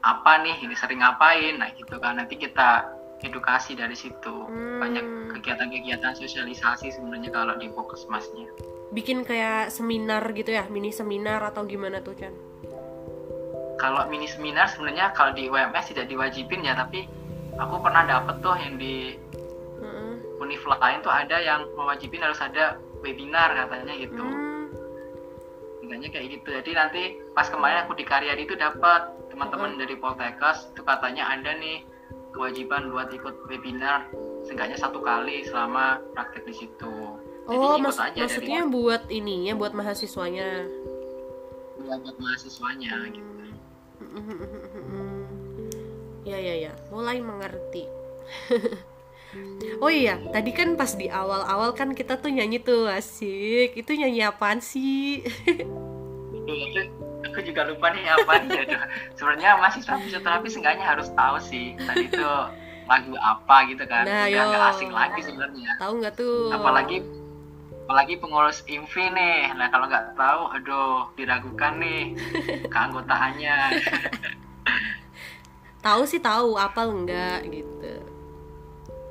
apa 0.00 0.32
nih 0.40 0.56
ini 0.60 0.74
sering 0.74 1.00
ngapain 1.00 1.56
nah 1.56 1.70
gitu 1.72 1.96
kan 1.96 2.16
nanti 2.16 2.34
kita 2.34 2.88
edukasi 3.20 3.76
dari 3.76 3.92
situ 3.92 4.48
Hmm. 4.48 4.80
banyak 4.80 5.04
kegiatan-kegiatan 5.36 6.16
sosialisasi 6.16 6.90
sebenarnya 6.90 7.30
kalau 7.30 7.54
di 7.56 7.68
puskesmasnya 7.68 8.48
Bikin 8.90 9.22
kayak 9.22 9.70
seminar 9.70 10.26
gitu 10.34 10.50
ya, 10.50 10.66
mini 10.66 10.90
seminar 10.90 11.38
atau 11.46 11.62
gimana 11.62 12.02
tuh 12.02 12.18
Chan? 12.18 12.34
kalau 13.76 14.04
mini 14.08 14.26
seminar 14.26 14.68
sebenarnya 14.68 15.14
kalau 15.14 15.32
di 15.32 15.48
UMS 15.48 15.88
tidak 15.88 16.04
diwajibin 16.06 16.60
ya 16.60 16.76
tapi 16.76 17.08
aku 17.56 17.80
pernah 17.80 18.04
dapet 18.04 18.36
tuh 18.40 18.52
yang 18.56 18.76
di 18.76 19.16
Mm-mm. 19.80 20.20
univ 20.36 20.60
lain 20.60 21.00
tuh 21.00 21.08
ada 21.08 21.36
yang 21.40 21.64
mewajibin 21.72 22.20
harus 22.20 22.40
ada 22.40 22.76
webinar 23.00 23.56
katanya 23.56 23.94
gitu 23.96 24.20
Hmm. 24.20 24.39
Katanya 25.90 26.06
kayak 26.14 26.26
gitu. 26.38 26.48
Jadi 26.54 26.70
nanti 26.78 27.02
pas 27.34 27.50
kemarin 27.50 27.82
aku 27.82 27.98
di 27.98 28.06
Karyadi 28.06 28.46
itu 28.46 28.54
dapat 28.54 29.10
teman-teman 29.26 29.74
dari 29.74 29.98
Poltekkes 29.98 30.70
itu 30.70 30.86
katanya 30.86 31.26
ada 31.34 31.50
nih 31.58 31.82
kewajiban 32.30 32.94
buat 32.94 33.10
ikut 33.10 33.50
webinar 33.50 34.06
seenggaknya 34.46 34.78
satu 34.78 35.02
kali 35.02 35.42
selama 35.50 35.98
praktek 36.14 36.46
di 36.46 36.54
situ. 36.54 36.94
Jadi 37.50 37.66
oh 37.66 37.74
mas 37.82 37.98
aja 37.98 38.14
dari 38.14 38.22
maksudnya 38.22 38.62
buat 38.70 39.02
ininya 39.10 39.58
buat 39.58 39.74
mahasiswanya? 39.74 40.70
Ya, 41.82 41.94
buat 41.98 42.16
mahasiswanya 42.22 42.94
gitu. 43.10 43.26
Ya 46.20 46.36
ya 46.36 46.68
ya. 46.68 46.72
Mulai 46.94 47.18
mengerti 47.18 47.88
oh 49.80 49.90
iya 49.90 50.18
tadi 50.34 50.50
kan 50.50 50.74
pas 50.74 50.92
di 50.94 51.06
awal-awal 51.06 51.72
kan 51.72 51.94
kita 51.94 52.18
tuh 52.18 52.30
nyanyi 52.30 52.60
tuh 52.60 52.90
asik. 52.90 53.76
Itu 53.78 53.94
nyanyi 53.94 54.26
apaan 54.26 54.58
sih? 54.58 55.22
Aku, 56.34 56.52
aku 57.30 57.38
juga 57.46 57.68
lupa 57.68 57.94
nih 57.94 58.04
apa 58.10 58.32
nih 58.42 58.66
aduh. 58.66 58.82
sebenarnya 59.14 59.50
mahasiswa 59.60 59.94
fisioterapi 60.02 60.48
seenggaknya 60.50 60.86
harus 60.86 61.08
tahu 61.14 61.36
sih 61.38 61.78
tadi 61.78 62.10
itu 62.10 62.30
lagu 62.90 63.14
apa 63.22 63.56
gitu 63.70 63.84
kan. 63.86 64.02
Nah, 64.02 64.26
udah 64.26 64.44
nggak 64.50 64.64
asing 64.74 64.90
lagi 64.90 65.20
sebenarnya. 65.22 65.70
Tahu 65.78 65.92
nggak 66.02 66.14
tuh? 66.18 66.50
Apalagi 66.50 67.06
apalagi 67.86 68.14
pengurus 68.18 68.66
IMFI 68.66 69.14
nih. 69.14 69.54
Nah 69.54 69.66
kalau 69.70 69.86
nggak 69.86 70.18
tahu 70.18 70.42
aduh 70.58 71.10
diragukan 71.14 71.78
nih 71.78 72.14
keanggotaannya. 72.66 73.56
Tahu 75.80 76.04
sih 76.04 76.20
tahu 76.20 76.60
apa 76.60 76.84
enggak 76.84 77.40
gitu 77.48 77.99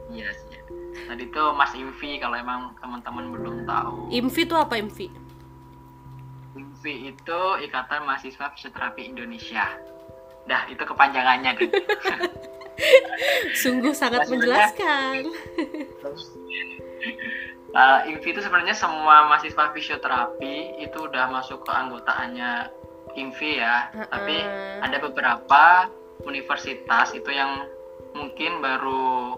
iya 0.10 0.30
sih. 0.34 0.58
Tadi 1.06 1.24
tuh 1.30 1.54
Mas 1.54 1.74
IMFI 1.74 2.22
kalau 2.22 2.36
emang 2.38 2.74
teman-teman 2.78 3.26
belum 3.34 3.56
tahu. 3.65 4.10
IMFI 4.13 4.43
tuh 4.45 4.58
apa 4.60 4.78
IMFI 4.78 5.08
IMFI 6.58 6.93
itu 7.13 7.41
Ikatan 7.63 8.04
Mahasiswa 8.04 8.52
Fisioterapi 8.54 9.10
Indonesia. 9.10 9.65
Dah 10.45 10.65
itu 10.67 10.82
kepanjangannya 10.82 11.52
deh. 11.58 11.69
Sungguh 13.62 13.93
sangat 13.93 14.26
Maksudnya- 14.26 14.34
menjelaskan. 14.38 15.13
Uh, 17.69 18.02
IMFI 18.10 18.34
itu 18.34 18.41
sebenarnya 18.41 18.74
semua 18.74 19.30
mahasiswa 19.30 19.69
fisioterapi 19.69 20.82
itu 20.82 21.06
udah 21.06 21.30
masuk 21.30 21.62
ke 21.62 21.69
anggotaannya 21.69 22.65
IMFI 23.13 23.62
ya. 23.62 23.93
Heeh. 23.93 24.10
Tapi 24.10 24.36
ada 24.82 24.98
beberapa 24.98 25.86
universitas 26.26 27.13
itu 27.13 27.30
yang 27.30 27.69
mungkin 28.17 28.65
baru 28.65 29.38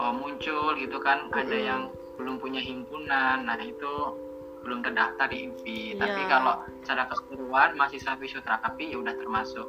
uh, 0.00 0.10
muncul 0.10 0.74
gitu 0.74 0.96
kan. 0.98 1.28
Ada 1.28 1.46
Mm-mm. 1.46 1.62
yang 1.62 1.80
belum 2.16 2.34
punya 2.36 2.58
himpunan. 2.58 3.44
Nah 3.44 3.56
itu 3.60 3.92
belum 4.60 4.80
terdaftar 4.80 5.28
di 5.28 5.36
IMFI. 5.44 5.78
Tapi 5.96 6.18
Iya. 6.18 6.28
kalau 6.28 6.52
secara 6.80 7.02
keseluruhan 7.06 7.68
mahasiswa 7.74 8.12
fisioterapi 8.14 8.84
ya 8.92 8.96
udah 8.96 9.14
termasuk 9.14 9.66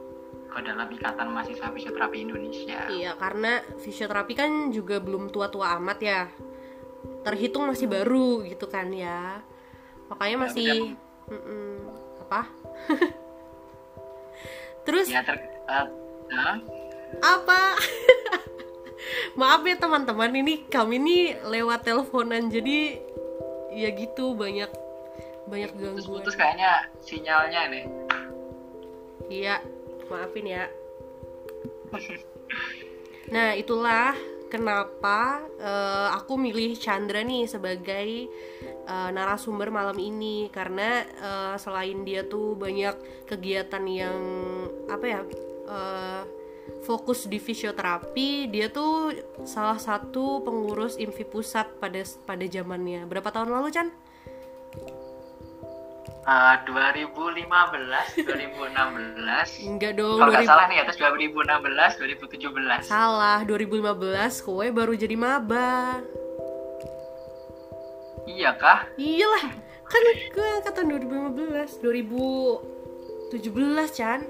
ke 0.52 0.60
dalam 0.62 0.84
Ikatan 0.84 1.32
Mahasiswa 1.32 1.72
Fisioterapi 1.72 2.28
Indonesia. 2.28 2.84
iya 2.92 3.16
karena 3.16 3.64
fisioterapi 3.80 4.36
kan 4.36 4.68
juga 4.68 5.00
belum 5.00 5.32
tua-tua 5.32 5.80
amat 5.80 6.00
ya 6.04 6.28
terhitung 7.24 7.72
masih 7.72 7.88
baru 7.88 8.44
gitu 8.44 8.68
kan 8.68 8.92
ya 8.92 9.40
makanya 10.12 10.36
Ya, 10.36 10.44
masih 10.44 10.72
Mm-mm. 11.32 11.88
apa 12.28 12.52
terus 14.84 15.08
Ya 15.08 15.24
ter, 15.24 15.40
uh, 15.72 15.88
nah, 16.28 16.60
apa 17.24 17.80
maaf 19.36 19.62
ya 19.66 19.76
teman-teman 19.78 20.32
ini 20.36 20.68
kami 20.68 21.02
ini 21.02 21.18
lewat 21.48 21.88
teleponan 21.88 22.52
jadi 22.52 23.00
ya 23.72 23.90
gitu 23.96 24.36
banyak 24.36 24.70
banyak 25.48 25.72
gangguan. 25.74 25.96
putus-putus 25.98 26.36
kayaknya 26.38 26.86
sinyalnya 27.02 27.62
nih. 27.72 27.86
iya 29.32 29.56
maafin 30.12 30.46
ya. 30.48 30.66
Nah 33.32 33.56
itulah 33.56 34.12
kenapa 34.52 35.40
eh, 35.56 36.10
aku 36.20 36.36
milih 36.36 36.76
Chandra 36.76 37.24
nih 37.24 37.48
sebagai 37.48 38.28
eh, 38.84 39.10
narasumber 39.16 39.72
malam 39.72 39.96
ini. 39.96 40.52
Karena 40.52 41.00
eh, 41.08 41.56
selain 41.56 42.04
dia 42.04 42.28
tuh 42.28 42.60
banyak 42.60 43.24
kegiatan 43.24 43.88
yang 43.88 44.20
apa 44.92 45.06
ya 45.08 45.22
eh, 45.72 46.22
fokus 46.86 47.30
di 47.30 47.38
fisioterapi 47.38 48.50
dia 48.50 48.70
tuh 48.70 49.14
salah 49.46 49.78
satu 49.78 50.42
pengurus 50.42 50.98
IMFI 50.98 51.26
pusat 51.30 51.68
pada 51.78 52.02
pada 52.26 52.46
zamannya 52.48 53.06
berapa 53.06 53.30
tahun 53.30 53.54
lalu 53.54 53.70
Chan? 53.74 53.90
Uh, 56.22 56.54
2015, 56.70 57.18
2016. 58.30 59.66
Enggak 59.66 59.98
dong 59.98 60.22
Kalau 60.22 60.30
nggak 60.30 60.46
2000 60.46 60.54
salah 60.54 60.70
nih 60.70 60.86
atas 60.86 61.02
2016, 61.02 61.98
2017. 61.98 62.86
Salah, 62.86 63.42
2015 63.50 64.46
kowe 64.46 64.62
baru 64.70 64.94
jadi 64.94 65.18
maba. 65.18 65.98
Iya 68.30 68.54
kah? 68.54 68.86
Iyalah, 69.02 69.50
kan 69.90 70.02
gue 70.30 70.48
angkatan 70.62 70.94
2015, 70.94 71.82
2017 71.82 73.98
Chan. 73.98 74.22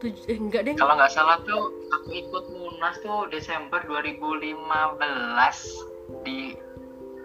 Tuj 0.00 0.16
eh, 0.32 0.40
enggak 0.40 0.64
deh. 0.64 0.72
Kalau 0.80 0.96
nggak 0.96 1.12
salah 1.12 1.36
tuh 1.44 1.76
aku 1.92 2.08
ikut 2.16 2.44
Munas 2.56 2.96
tuh 3.04 3.28
Desember 3.28 3.84
2015 3.84 4.56
di 6.24 6.56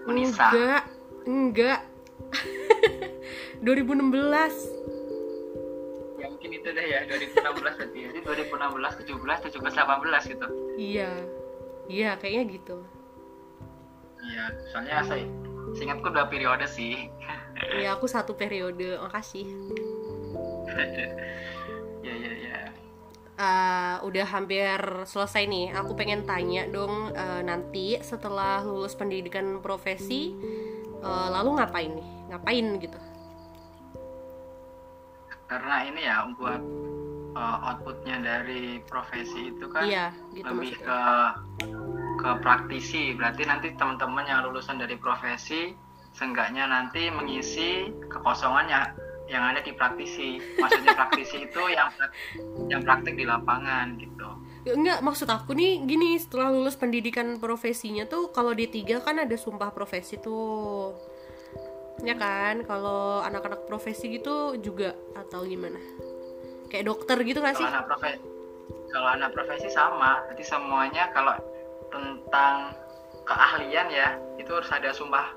Unisa. 0.04 0.52
Enggak, 0.52 0.84
enggak. 1.24 1.88
2016. 3.64 6.20
Ya 6.20 6.28
mungkin 6.28 6.52
itu 6.52 6.68
deh 6.68 6.86
ya 6.86 7.08
2016 7.08 7.64
berarti. 7.64 8.12
Jadi 8.12 8.20
2016, 8.28 9.08
17, 9.08 9.56
17, 9.56 9.56
18 9.56 10.32
gitu. 10.36 10.48
Iya. 10.76 11.16
Iya, 11.88 12.20
kayaknya 12.20 12.60
gitu. 12.60 12.84
Iya, 14.20 14.52
soalnya 14.74 15.06
saya 15.08 15.24
seingatku 15.80 16.12
dua 16.12 16.28
periode 16.28 16.68
sih. 16.68 17.08
Iya, 17.80 17.96
aku 17.96 18.12
satu 18.12 18.36
periode. 18.36 19.00
Makasih. 19.00 19.48
Eh, 23.36 23.96
udah 24.00 24.26
hampir 24.32 24.80
selesai 25.04 25.44
nih. 25.44 25.76
Aku 25.76 25.92
pengen 25.92 26.24
tanya 26.24 26.64
dong 26.72 27.12
eh, 27.12 27.44
nanti 27.44 28.00
setelah 28.00 28.64
lulus 28.64 28.96
pendidikan 28.96 29.60
profesi, 29.60 30.32
eh, 31.04 31.28
lalu 31.36 31.60
ngapain 31.60 31.92
nih? 31.92 32.10
Ngapain 32.32 32.66
gitu? 32.80 33.00
Karena 35.46 35.84
ini 35.86 36.02
ya 36.02 36.26
buat 36.42 36.58
uh, 37.38 37.58
outputnya 37.70 38.18
dari 38.24 38.80
profesi 38.88 39.54
itu 39.54 39.66
kan 39.70 39.86
Iya, 39.86 40.10
gitu 40.34 40.48
lebih 40.50 40.74
maksudnya. 40.74 40.90
ke 40.90 41.00
ke 42.16 42.30
praktisi 42.42 43.14
berarti 43.14 43.44
nanti 43.46 43.68
teman-teman 43.76 44.26
yang 44.26 44.42
lulusan 44.48 44.82
dari 44.82 44.96
profesi 44.98 45.76
seenggaknya 46.16 46.66
nanti 46.66 47.12
mengisi 47.12 47.92
kekosongannya 48.10 48.96
yang 49.26 49.44
ada 49.54 49.62
di 49.62 49.74
praktisi 49.74 50.38
maksudnya 50.62 50.94
praktisi 50.94 51.50
itu 51.50 51.64
yang 51.74 51.90
yang 52.70 52.82
praktik 52.86 53.18
di 53.18 53.26
lapangan 53.26 53.98
gitu 53.98 54.30
Ya, 54.66 54.74
Enggak, 54.74 55.06
maksud 55.06 55.30
aku 55.30 55.54
nih 55.54 55.86
gini, 55.86 56.18
setelah 56.18 56.50
lulus 56.50 56.74
pendidikan 56.74 57.38
profesinya 57.38 58.10
tuh 58.10 58.34
kalau 58.34 58.50
D3 58.50 58.98
kan 58.98 59.22
ada 59.22 59.38
sumpah 59.38 59.70
profesi 59.70 60.18
tuh. 60.18 60.90
Ya 62.02 62.18
kan? 62.18 62.66
Kalau 62.66 63.22
anak-anak 63.22 63.70
profesi 63.70 64.10
gitu 64.10 64.58
juga 64.58 64.98
atau 65.14 65.46
gimana? 65.46 65.78
Kayak 66.74 66.90
dokter 66.90 67.14
gitu 67.30 67.46
gak 67.46 67.62
sih? 67.62 67.62
kalau 67.62 67.78
anak 67.78 67.86
profesi 67.86 68.26
kalau 68.96 69.10
anak 69.12 69.30
profesi 69.36 69.70
sama 69.70 70.24
jadi 70.34 70.44
semuanya 70.46 71.04
kalau 71.14 71.36
tentang 71.92 72.74
keahlian 73.26 73.88
ya 73.92 74.16
itu 74.40 74.50
harus 74.50 74.72
ada 74.72 74.90
sumpah 74.96 75.36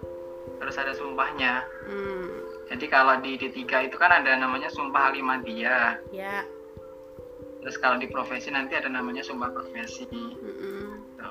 harus 0.63 0.77
ada 0.79 0.93
sumpahnya 0.95 1.65
Hmm, 1.89 2.48
jadi 2.69 2.87
kalau 2.93 3.17
di 3.25 3.41
D3 3.41 3.65
itu 3.89 3.97
kan 3.97 4.13
ada 4.13 4.37
namanya 4.37 4.69
sumpah 4.69 5.09
alimandia 5.13 5.97
ya. 6.13 6.45
terus 7.65 7.81
kalau 7.81 7.97
di 7.97 8.07
profesi 8.07 8.53
nanti 8.53 8.77
ada 8.77 8.87
namanya 8.93 9.25
sumpah 9.25 9.51
profesi. 9.51 10.07
Gitu. 10.09 11.31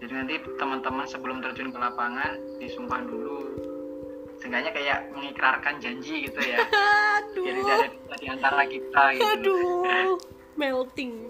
Jadi 0.00 0.12
nanti 0.16 0.34
teman-teman 0.56 1.04
sebelum 1.04 1.44
terjun 1.44 1.72
ke 1.72 1.78
lapangan 1.78 2.40
disumpah 2.56 3.04
dulu. 3.04 3.52
Seenggaknya 4.40 4.72
kayak 4.72 4.98
mengikrarkan 5.12 5.76
janji 5.76 6.24
gitu 6.24 6.40
ya. 6.40 6.64
Jadi 7.36 7.60
Aduh, 7.60 7.68
ada 7.68 8.16
di 8.16 8.26
antara 8.28 8.62
kita 8.64 9.02
gitu. 9.12 9.24
aduh, 9.28 10.16
melting. 10.60 11.28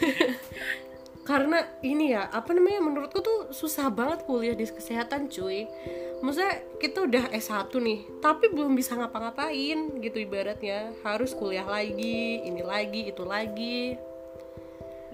Karena 1.30 1.62
ini 1.86 2.10
ya, 2.10 2.26
apa 2.26 2.50
namanya? 2.50 2.82
Menurutku 2.82 3.22
tuh 3.22 3.54
susah 3.54 3.86
banget 3.86 4.26
kuliah 4.26 4.58
di 4.58 4.66
kesehatan, 4.66 5.30
cuy. 5.30 5.70
Maksudnya 6.26 6.58
kita 6.82 7.06
udah 7.06 7.24
S1 7.30 7.70
nih, 7.70 8.02
tapi 8.18 8.50
belum 8.50 8.74
bisa 8.74 8.98
ngapa-ngapain 8.98 9.94
gitu 10.02 10.18
ibaratnya. 10.26 10.90
Harus 11.06 11.30
kuliah 11.38 11.62
lagi, 11.62 12.42
ini 12.42 12.66
lagi, 12.66 13.14
itu 13.14 13.22
lagi. 13.22 13.94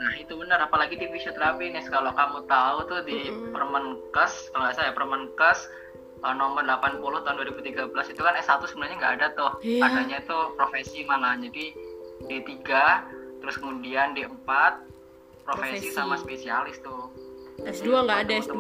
Nah 0.01 0.13
itu 0.17 0.33
benar, 0.41 0.65
apalagi 0.65 0.97
di 0.97 1.05
fisioterapi 1.05 1.77
nih. 1.77 1.85
Kalau 1.85 2.17
kamu 2.17 2.49
tahu 2.49 2.77
tuh 2.89 3.01
di 3.05 3.29
Permenkes, 3.53 4.57
kalau 4.57 4.65
nggak 4.65 4.73
salah 4.73 4.89
ya 4.89 4.95
Permenkes 4.97 5.69
eh, 6.25 6.33
nomor 6.33 6.65
80 6.65 6.97
tahun 7.29 7.37
2013 7.61 7.93
itu 7.93 8.21
kan 8.25 8.41
S1 8.41 8.65
sebenarnya 8.65 8.97
nggak 9.05 9.15
ada 9.21 9.27
tuh. 9.37 9.53
Iya. 9.61 9.85
Adanya 9.85 10.25
itu 10.25 10.39
profesi 10.57 11.05
malah. 11.05 11.37
Jadi 11.37 11.77
D3, 12.25 12.65
terus 13.45 13.61
kemudian 13.61 14.17
D4, 14.17 14.49
profesi, 15.47 15.87
Profesi. 15.87 15.95
sama 15.95 16.19
spesialis 16.19 16.77
tuh. 16.83 17.07
S2 17.63 17.89
nggak 18.05 18.19
ada 18.27 18.35
S2 18.37 18.59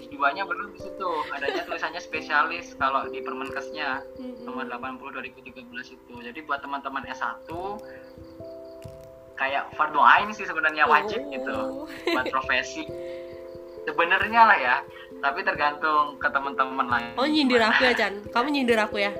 S2 0.00 0.14
nya 0.32 0.42
belum 0.42 0.72
di 0.72 0.80
situ. 0.80 1.10
Adanya 1.30 1.62
tulisannya 1.66 2.00
spesialis 2.00 2.72
kalau 2.74 3.06
di 3.06 3.20
Permenkesnya. 3.20 4.02
Nomor 4.42 4.66
80 4.66 4.98
2013 4.98 5.68
itu. 5.92 6.14
Jadi 6.16 6.38
buat 6.42 6.60
teman-teman 6.60 7.04
S1 7.04 7.46
kayak 9.34 9.74
fardu 9.74 9.98
ain 9.98 10.30
sih 10.30 10.46
sebenarnya 10.46 10.86
wajib 10.86 11.20
Oh. 11.20 11.30
gitu. 11.30 11.58
Buat 12.10 12.26
profesi. 12.30 12.86
Sebenarnya 13.84 14.40
lah 14.46 14.58
ya. 14.58 14.76
Tapi 15.20 15.40
tergantung 15.42 16.16
ke 16.16 16.28
teman-teman 16.30 16.86
lain. 16.86 17.10
Oh 17.16 17.26
nyindir 17.26 17.60
aku 17.60 17.84
ya 17.84 17.92
Chan? 17.92 18.14
Kamu 18.30 18.48
nyindir 18.48 18.78
aku 18.78 18.96
ya 18.98 19.12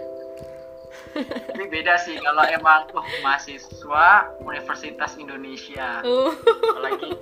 tapi 1.50 1.64
beda 1.70 1.94
sih 2.00 2.18
kalau 2.18 2.44
emang 2.48 2.90
oh, 2.94 3.06
mahasiswa 3.22 4.34
Universitas 4.42 5.14
Indonesia 5.16 6.02
oh 6.02 6.34
apalagi 6.74 7.14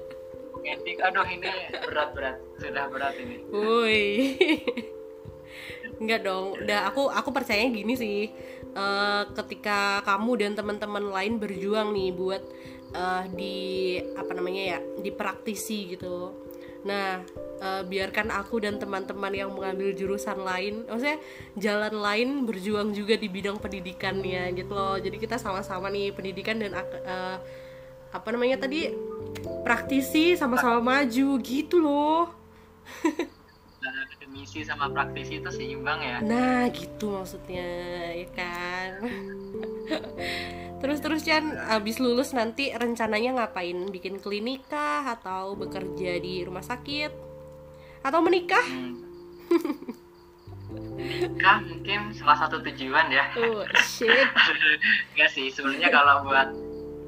edik 0.62 1.02
aduh 1.02 1.26
ini 1.26 1.50
berat-berat 1.90 2.38
sudah 2.62 2.86
berat 2.88 3.14
ini 3.18 3.42
Woi. 3.50 4.38
Enggak 6.02 6.26
dong. 6.26 6.58
Udah 6.58 6.90
aku 6.90 7.06
aku 7.06 7.30
percaya 7.30 7.62
gini 7.70 7.94
sih. 7.94 8.26
Eh, 8.72 9.22
ketika 9.38 10.02
kamu 10.02 10.40
dan 10.42 10.52
teman-teman 10.58 11.14
lain 11.14 11.38
berjuang 11.38 11.94
nih 11.94 12.10
buat 12.10 12.42
eh, 12.90 13.22
di 13.30 13.56
apa 14.18 14.32
namanya 14.34 14.62
ya, 14.76 14.78
dipraktisi 14.98 15.94
gitu. 15.94 16.41
Nah, 16.82 17.22
eh, 17.62 17.82
biarkan 17.86 18.34
aku 18.34 18.62
dan 18.62 18.78
teman-teman 18.82 19.32
yang 19.32 19.50
mengambil 19.54 19.94
jurusan 19.94 20.42
lain, 20.42 20.86
maksudnya 20.86 21.18
jalan 21.54 21.94
lain 21.98 22.28
berjuang 22.42 22.90
juga 22.90 23.14
di 23.14 23.28
bidang 23.30 23.58
pendidikannya 23.62 24.54
gitu 24.58 24.72
loh. 24.74 24.98
Jadi 24.98 25.16
kita 25.18 25.38
sama-sama 25.38 25.88
nih 25.88 26.10
pendidikan 26.10 26.58
dan 26.58 26.74
eh, 26.74 27.36
apa 28.12 28.28
namanya 28.34 28.66
tadi 28.66 28.92
praktisi 29.64 30.36
sama-sama 30.36 30.82
maju 30.82 31.28
gitu 31.40 31.80
loh. 31.80 32.28
akademisi 34.32 34.64
sama 34.64 34.88
praktisi 34.88 35.44
itu 35.44 35.50
seimbang 35.52 36.00
ya 36.00 36.16
Nah 36.24 36.64
gitu 36.72 37.12
maksudnya 37.12 37.68
ya 38.16 38.28
kan 38.32 38.90
Terus 40.82 40.98
terus 40.98 41.22
Chan 41.22 41.46
abis 41.70 42.02
lulus 42.02 42.34
nanti 42.34 42.74
rencananya 42.74 43.38
ngapain? 43.38 43.86
Bikin 43.86 44.18
klinik 44.18 44.66
kah? 44.66 45.06
Atau 45.06 45.54
bekerja 45.54 46.18
di 46.18 46.42
rumah 46.42 46.66
sakit? 46.66 47.14
Atau 48.02 48.18
menikah? 48.18 48.66
Hmm. 48.66 48.98
Mungkin 51.62 52.16
salah 52.16 52.38
satu 52.40 52.64
tujuan 52.64 53.12
ya 53.12 53.28
Oh 53.36 53.64
shit 53.84 54.08
Enggak 55.12 55.30
sih 55.36 55.52
sebenarnya 55.52 55.92
kalau 55.92 56.24
buat 56.24 56.48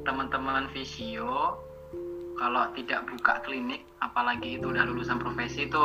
teman-teman 0.04 0.68
visio 0.76 1.56
kalau 2.36 2.68
tidak 2.76 3.06
buka 3.08 3.40
klinik 3.46 3.86
apalagi 4.04 4.60
itu 4.60 4.68
udah 4.68 4.84
lulusan 4.84 5.16
profesi 5.16 5.64
itu 5.70 5.84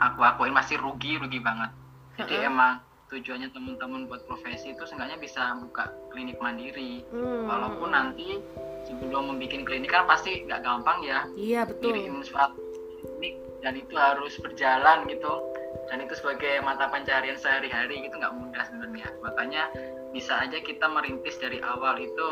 aku 0.00 0.20
akuin 0.24 0.50
masih 0.50 0.80
rugi 0.80 1.20
rugi 1.20 1.38
banget 1.38 1.70
jadi 2.18 2.34
Heeh. 2.44 2.50
emang 2.50 2.82
tujuannya 3.10 3.50
teman-teman 3.50 4.06
buat 4.06 4.22
profesi 4.24 4.72
itu 4.72 4.82
seenggaknya 4.86 5.18
bisa 5.18 5.58
buka 5.58 5.90
klinik 6.14 6.38
mandiri. 6.38 7.02
Hmm. 7.10 7.50
walaupun 7.50 7.90
nanti 7.90 8.38
sebelum 8.86 9.34
membuat 9.34 9.66
klinik 9.66 9.90
kan 9.90 10.06
pasti 10.06 10.46
nggak 10.46 10.62
gampang 10.62 10.98
ya. 11.02 11.26
Iya 11.34 11.66
betul. 11.66 11.90
Kirim 11.90 12.22
surat 12.22 12.54
klinik 13.02 13.34
dan 13.60 13.74
itu 13.76 13.94
harus 13.98 14.38
berjalan 14.38 15.04
gitu. 15.10 15.42
Dan 15.90 16.06
itu 16.06 16.14
sebagai 16.14 16.62
mata 16.62 16.86
pencarian 16.86 17.34
sehari-hari 17.34 18.06
gitu 18.06 18.14
nggak 18.14 18.34
mudah 18.34 18.62
sebenarnya. 18.70 19.10
Makanya 19.26 19.62
bisa 20.14 20.38
aja 20.38 20.58
kita 20.62 20.86
merintis 20.86 21.38
dari 21.42 21.58
awal 21.62 21.98
itu 21.98 22.28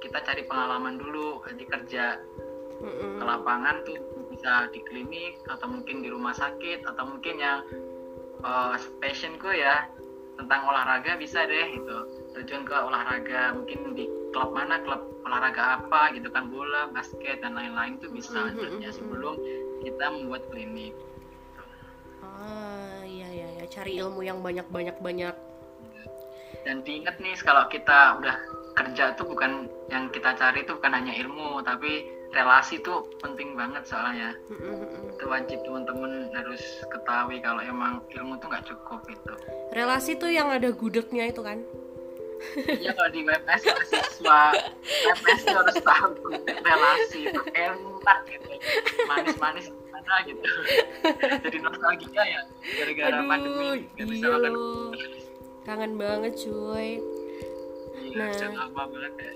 kita 0.00 0.20
cari 0.24 0.42
pengalaman 0.48 0.96
dulu 0.96 1.44
nanti 1.44 1.64
kerja 1.64 2.20
Mm-mm. 2.82 3.20
ke 3.20 3.24
lapangan 3.24 3.84
tuh 3.86 3.96
bisa 4.32 4.66
di 4.72 4.80
klinik 4.88 5.38
atau 5.46 5.70
mungkin 5.70 6.02
di 6.02 6.08
rumah 6.10 6.34
sakit 6.34 6.82
atau 6.88 7.04
mungkin 7.04 7.36
yang 7.38 7.62
uh, 8.42 8.74
passionku 8.98 9.48
ya 9.54 9.86
tentang 10.36 10.60
olahraga 10.64 11.16
bisa 11.16 11.44
deh 11.44 11.66
gitu. 11.72 11.96
Terjun 12.32 12.64
ke 12.64 12.72
olahraga 12.74 13.52
mungkin 13.52 13.92
di 13.92 14.08
klub 14.32 14.56
mana 14.56 14.80
klub 14.80 15.00
olahraga 15.22 15.78
apa 15.78 16.16
gitu 16.16 16.32
kan 16.32 16.48
bola 16.48 16.88
basket 16.90 17.44
dan 17.44 17.54
lain-lain 17.54 18.00
tuh 18.00 18.08
bisa 18.10 18.32
Mhm, 18.32 18.56
sebenarnya 18.56 18.90
mhm. 18.90 18.96
sebelum 18.96 19.34
kita 19.84 20.04
membuat 20.08 20.42
klinik. 20.48 20.94
Ah 22.22 23.02
iya 23.02 23.28
iya 23.28 23.48
ya 23.60 23.64
cari 23.66 23.98
ilmu 23.98 24.22
yang 24.22 24.40
banyak 24.40 24.66
banyak 24.70 24.96
banyak. 25.02 25.34
Dan 26.62 26.86
diingat 26.86 27.18
nih 27.18 27.34
kalau 27.42 27.66
kita 27.66 28.22
udah 28.22 28.36
kerja 28.72 29.12
tuh 29.18 29.26
bukan 29.26 29.66
yang 29.90 30.08
kita 30.14 30.32
cari 30.38 30.62
tuh 30.64 30.78
bukan 30.78 30.94
hanya 30.94 31.12
ilmu 31.12 31.60
tapi 31.60 32.06
relasi 32.32 32.80
tuh 32.80 33.04
penting 33.20 33.54
banget 33.54 33.84
soalnya. 33.84 34.32
Mm-mm-mm. 34.48 35.12
itu 35.12 35.24
wajib 35.28 35.58
teman-teman 35.68 36.32
harus 36.32 36.62
ketahui 36.88 37.38
kalau 37.44 37.60
emang 37.60 38.00
ilmu 38.08 38.40
tuh 38.40 38.48
nggak 38.48 38.64
cukup 38.66 39.00
itu 39.06 39.32
Relasi 39.76 40.16
tuh 40.16 40.32
yang 40.32 40.48
ada 40.48 40.72
gudegnya 40.72 41.28
itu 41.28 41.44
kan? 41.44 41.60
Iya 42.66 42.90
kalau 42.98 43.10
di 43.14 43.22
WPS 43.22 43.62
mahasiswa 43.70 44.42
WPS 45.14 45.40
tuh 45.46 45.54
harus 45.54 45.76
tahu 45.78 46.10
relasi 46.66 47.18
itu. 47.30 47.40
Enak 47.54 48.18
gitu 48.26 48.50
manis-manis 49.06 49.66
gimana 49.70 50.14
gitu. 50.26 50.42
Jadi 51.46 51.58
nostalgia 51.62 52.22
ya 52.26 52.40
gara-gara 52.82 53.20
pandemi 53.22 53.86
Aduh 53.86 54.06
bisa 54.10 54.26
iya. 54.26 54.34
makan. 54.34 54.52
Kangen 55.62 55.92
banget 55.94 56.32
cuy. 56.42 56.98
Iya 58.02 58.50
Nah. 58.50 58.66
banget 58.74 59.12
ya. 59.22 59.32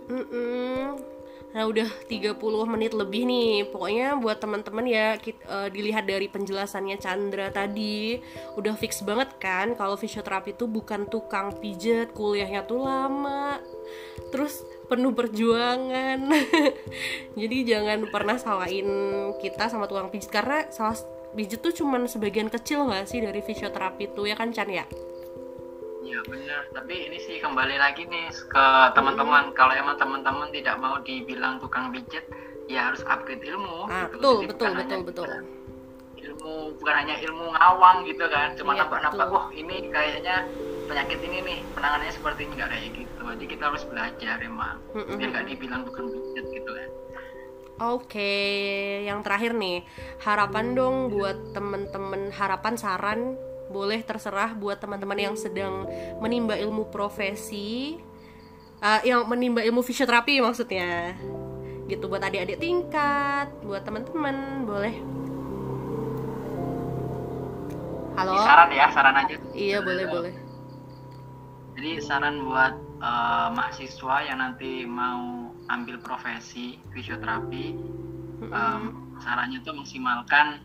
Nah 1.56 1.64
udah 1.64 1.88
30 2.04 2.36
menit 2.68 2.92
lebih 2.92 3.24
nih 3.24 3.72
Pokoknya 3.72 4.20
buat 4.20 4.36
teman-teman 4.36 4.84
ya 4.84 5.16
kit- 5.16 5.40
eh, 5.40 5.72
Dilihat 5.72 6.04
dari 6.04 6.28
penjelasannya 6.28 7.00
Chandra 7.00 7.48
tadi 7.48 8.20
Udah 8.60 8.76
fix 8.76 9.00
banget 9.00 9.32
kan 9.40 9.72
Kalau 9.72 9.96
fisioterapi 9.96 10.52
itu 10.52 10.68
bukan 10.68 11.08
tukang 11.08 11.56
pijet 11.56 12.12
Kuliahnya 12.12 12.68
tuh 12.68 12.84
lama 12.84 13.56
Terus 14.28 14.60
penuh 14.92 15.16
perjuangan 15.16 16.28
Jadi 17.40 17.56
jangan 17.64 18.04
pernah 18.12 18.36
salahin 18.36 18.86
kita 19.40 19.72
sama 19.72 19.88
tukang 19.88 20.12
pijet 20.12 20.28
Karena 20.28 20.68
salah 20.68 21.00
pijet 21.32 21.64
tuh 21.64 21.72
cuman 21.72 22.04
sebagian 22.04 22.52
kecil 22.52 22.84
gak 22.88 23.08
sih 23.08 23.24
dari 23.24 23.40
fisioterapi 23.40 24.12
itu 24.12 24.28
ya 24.28 24.36
kan 24.36 24.52
Chan 24.52 24.68
ya? 24.68 24.84
Iya 26.06 26.22
benar, 26.22 26.62
tapi 26.70 27.10
ini 27.10 27.18
sih 27.18 27.42
kembali 27.42 27.82
lagi 27.82 28.06
nih 28.06 28.30
ke 28.30 28.66
teman-teman. 28.94 29.50
Kalau 29.58 29.74
emang 29.74 29.98
teman-teman 29.98 30.54
tidak 30.54 30.78
mau 30.78 31.02
dibilang 31.02 31.58
tukang 31.58 31.90
pijet, 31.90 32.22
ya 32.70 32.94
harus 32.94 33.02
upgrade 33.10 33.42
ilmu. 33.42 33.90
Ah, 33.90 34.06
gitu. 34.06 34.14
betul, 34.14 34.34
Jadi 34.38 34.46
betul, 34.54 34.70
betul, 34.78 35.00
betul. 35.02 35.28
Ilmu 36.16 36.78
bukan 36.78 36.94
hanya 36.94 37.18
ilmu 37.26 37.58
ngawang 37.58 38.06
gitu 38.06 38.22
kan, 38.30 38.54
cuma 38.54 38.78
Iya, 38.78 38.86
nampak-nampak, 38.86 39.26
wah 39.34 39.46
ini 39.50 39.90
kayaknya 39.90 40.46
penyakit 40.86 41.18
ini 41.26 41.38
nih 41.42 41.58
penanganannya 41.74 42.14
seperti 42.14 42.40
ini 42.46 42.52
nggak 42.54 42.70
kayak 42.70 42.88
gitu. 42.94 43.22
Jadi 43.26 43.44
kita 43.50 43.62
harus 43.66 43.82
belajar 43.90 44.36
emang, 44.46 44.78
Mm-mm. 44.94 45.18
biar 45.18 45.28
nggak 45.34 45.46
dibilang 45.50 45.82
tukang 45.90 46.06
pijet 46.14 46.46
gitu 46.54 46.70
kan. 46.70 46.90
Oke, 47.76 48.32
yang 49.04 49.20
terakhir 49.26 49.52
nih, 49.52 49.82
harapan 50.22 50.72
dong 50.72 51.12
buat 51.12 51.52
temen-temen, 51.52 52.30
harapan 52.32 52.74
saran 52.78 53.36
boleh 53.76 54.00
terserah 54.00 54.56
buat 54.56 54.80
teman-teman 54.80 55.18
yang 55.20 55.36
sedang 55.36 55.84
menimba 56.24 56.56
ilmu 56.56 56.88
profesi, 56.88 58.00
eh, 58.80 59.00
yang 59.04 59.28
menimba 59.28 59.60
ilmu 59.60 59.84
fisioterapi 59.84 60.40
maksudnya, 60.40 61.12
gitu 61.84 62.08
buat 62.08 62.24
adik-adik 62.24 62.56
tingkat, 62.56 63.52
buat 63.60 63.84
teman-teman 63.84 64.64
boleh. 64.64 64.96
Halo, 68.16 68.32
Ini 68.32 68.40
saran 68.48 68.68
ya, 68.72 68.86
saran 68.96 69.16
aja. 69.20 69.36
iya 69.52 69.78
boleh 69.84 70.06
boleh. 70.08 70.34
Jadi 71.76 71.90
saran 72.00 72.48
buat 72.48 72.72
eh, 72.96 73.48
mahasiswa 73.52 74.16
yang 74.24 74.40
nanti 74.40 74.88
mau 74.88 75.52
ambil 75.68 76.00
profesi 76.00 76.80
fisioterapi, 76.96 77.76
em, 78.40 78.82
sarannya 79.20 79.60
tuh 79.60 79.76
maksimalkan 79.76 80.64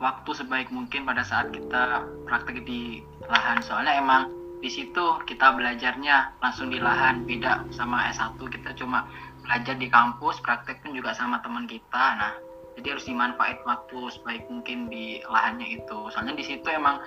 waktu 0.00 0.30
sebaik 0.32 0.72
mungkin 0.72 1.04
pada 1.04 1.20
saat 1.22 1.52
kita 1.52 2.08
praktek 2.24 2.64
di 2.64 3.04
lahan. 3.28 3.60
Soalnya 3.60 4.00
emang 4.00 4.32
di 4.60 4.68
situ 4.72 5.20
kita 5.28 5.56
belajarnya 5.56 6.40
langsung 6.40 6.72
di 6.72 6.80
lahan, 6.80 7.24
beda 7.28 7.68
sama 7.72 8.08
S1 8.12 8.40
kita 8.40 8.76
cuma 8.76 9.08
belajar 9.44 9.76
di 9.76 9.88
kampus, 9.88 10.40
praktek 10.40 10.80
pun 10.84 10.96
juga 10.96 11.12
sama 11.12 11.40
teman 11.44 11.68
kita. 11.68 12.04
Nah, 12.16 12.32
jadi 12.76 12.96
harus 12.96 13.08
dimanfaat 13.08 13.60
waktu 13.68 13.98
sebaik 14.16 14.44
mungkin 14.48 14.88
di 14.88 15.20
lahannya 15.28 15.80
itu. 15.80 16.08
Soalnya 16.12 16.36
di 16.36 16.44
situ 16.44 16.66
emang 16.68 17.00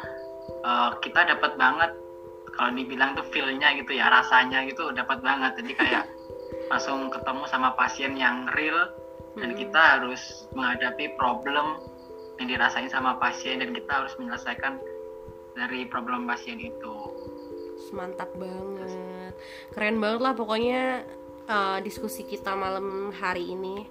eh, 0.66 0.92
kita 1.02 1.30
dapat 1.30 1.58
banget 1.58 1.92
kalau 2.54 2.70
dibilang 2.78 3.18
tuh 3.18 3.26
feel-nya 3.34 3.74
gitu 3.78 3.98
ya, 3.98 4.14
rasanya 4.14 4.66
gitu 4.70 4.94
dapat 4.94 5.22
banget. 5.26 5.58
Jadi 5.58 5.74
kayak 5.78 6.06
langsung 6.72 7.10
ketemu 7.10 7.44
sama 7.50 7.74
pasien 7.74 8.14
yang 8.14 8.50
real 8.54 8.94
dan 9.34 9.54
Hmm. 9.54 9.58
kita 9.58 9.82
harus 9.98 10.22
menghadapi 10.54 11.18
problem 11.18 11.82
yang 12.42 12.48
dirasain 12.50 12.90
sama 12.90 13.18
pasien 13.22 13.62
dan 13.62 13.72
kita 13.72 13.92
harus 14.04 14.14
menyelesaikan 14.18 14.82
dari 15.54 15.86
problem 15.86 16.26
pasien 16.26 16.58
itu. 16.58 16.96
Mantap 17.94 18.32
banget 18.40 19.36
Keren 19.76 20.02
banget 20.02 20.22
lah 20.24 20.34
pokoknya 20.34 21.06
uh, 21.46 21.78
diskusi 21.84 22.26
kita 22.26 22.56
malam 22.58 23.12
hari 23.14 23.54
ini 23.54 23.86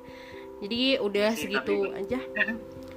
Jadi 0.62 0.99
udah 0.99 1.30
segitu 1.34 1.86
tapi- 1.90 1.95
aja. 2.03 2.18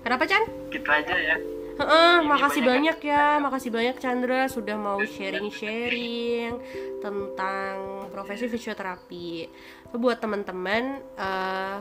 Kenapa 0.01 0.23
Chan? 0.25 0.45
gitu 0.69 0.89
aja 0.89 1.13
ya 1.17 1.37
Heeh, 1.75 2.15
makasih 2.23 2.63
banyak 2.63 3.03
banyak 3.03 3.11
ya, 3.11 3.35
makasih 3.43 3.67
banyak 3.67 3.95
Chandra 3.99 4.47
sudah 4.47 4.79
mau 4.79 4.95
sharing-sharing 5.03 6.55
tentang 7.03 8.07
profesi 8.15 8.47
fisioterapi. 8.47 9.51
Buat 9.91 10.23
teman-teman, 10.23 11.03
eh, 11.19 11.77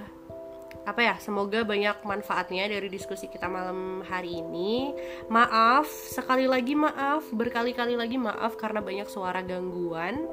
apa 0.85 1.01
ya? 1.01 1.15
Semoga 1.17 1.65
banyak 1.65 2.05
manfaatnya 2.05 2.69
dari 2.69 2.93
diskusi 2.93 3.27
kita 3.29 3.49
malam 3.49 4.05
hari 4.05 4.45
ini. 4.45 4.93
Maaf, 5.33 5.89
sekali 5.89 6.45
lagi 6.45 6.77
maaf, 6.77 7.25
berkali-kali 7.33 7.97
lagi 7.97 8.21
maaf 8.21 8.57
karena 8.61 8.85
banyak 8.85 9.09
suara 9.09 9.41
gangguan. 9.41 10.29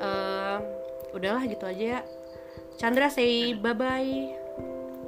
Eh, 0.00 0.56
udahlah 1.12 1.44
gitu 1.44 1.68
aja 1.68 2.00
ya. 2.00 2.00
Chandra 2.80 3.12
say 3.12 3.52
bye 3.52 3.76
bye 3.76 4.32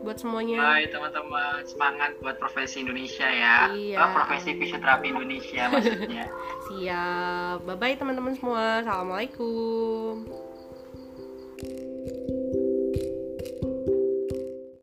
buat 0.04 0.20
semuanya. 0.20 0.60
Bye 0.60 0.92
teman-teman 0.92 1.64
semangat 1.64 2.12
buat 2.20 2.36
profesi 2.36 2.84
Indonesia 2.84 3.24
ya 3.24 3.72
Iya. 3.72 4.04
Oh, 4.04 4.10
profesi 4.12 4.52
fisioterapi 4.52 5.16
Indonesia 5.16 5.72
maksudnya 5.72 6.28
Siap. 6.68 7.64
Bye 7.64 7.76
bye 7.80 7.96
teman-teman 7.96 8.36
semua. 8.36 8.84
Assalamualaikum. 8.84 10.43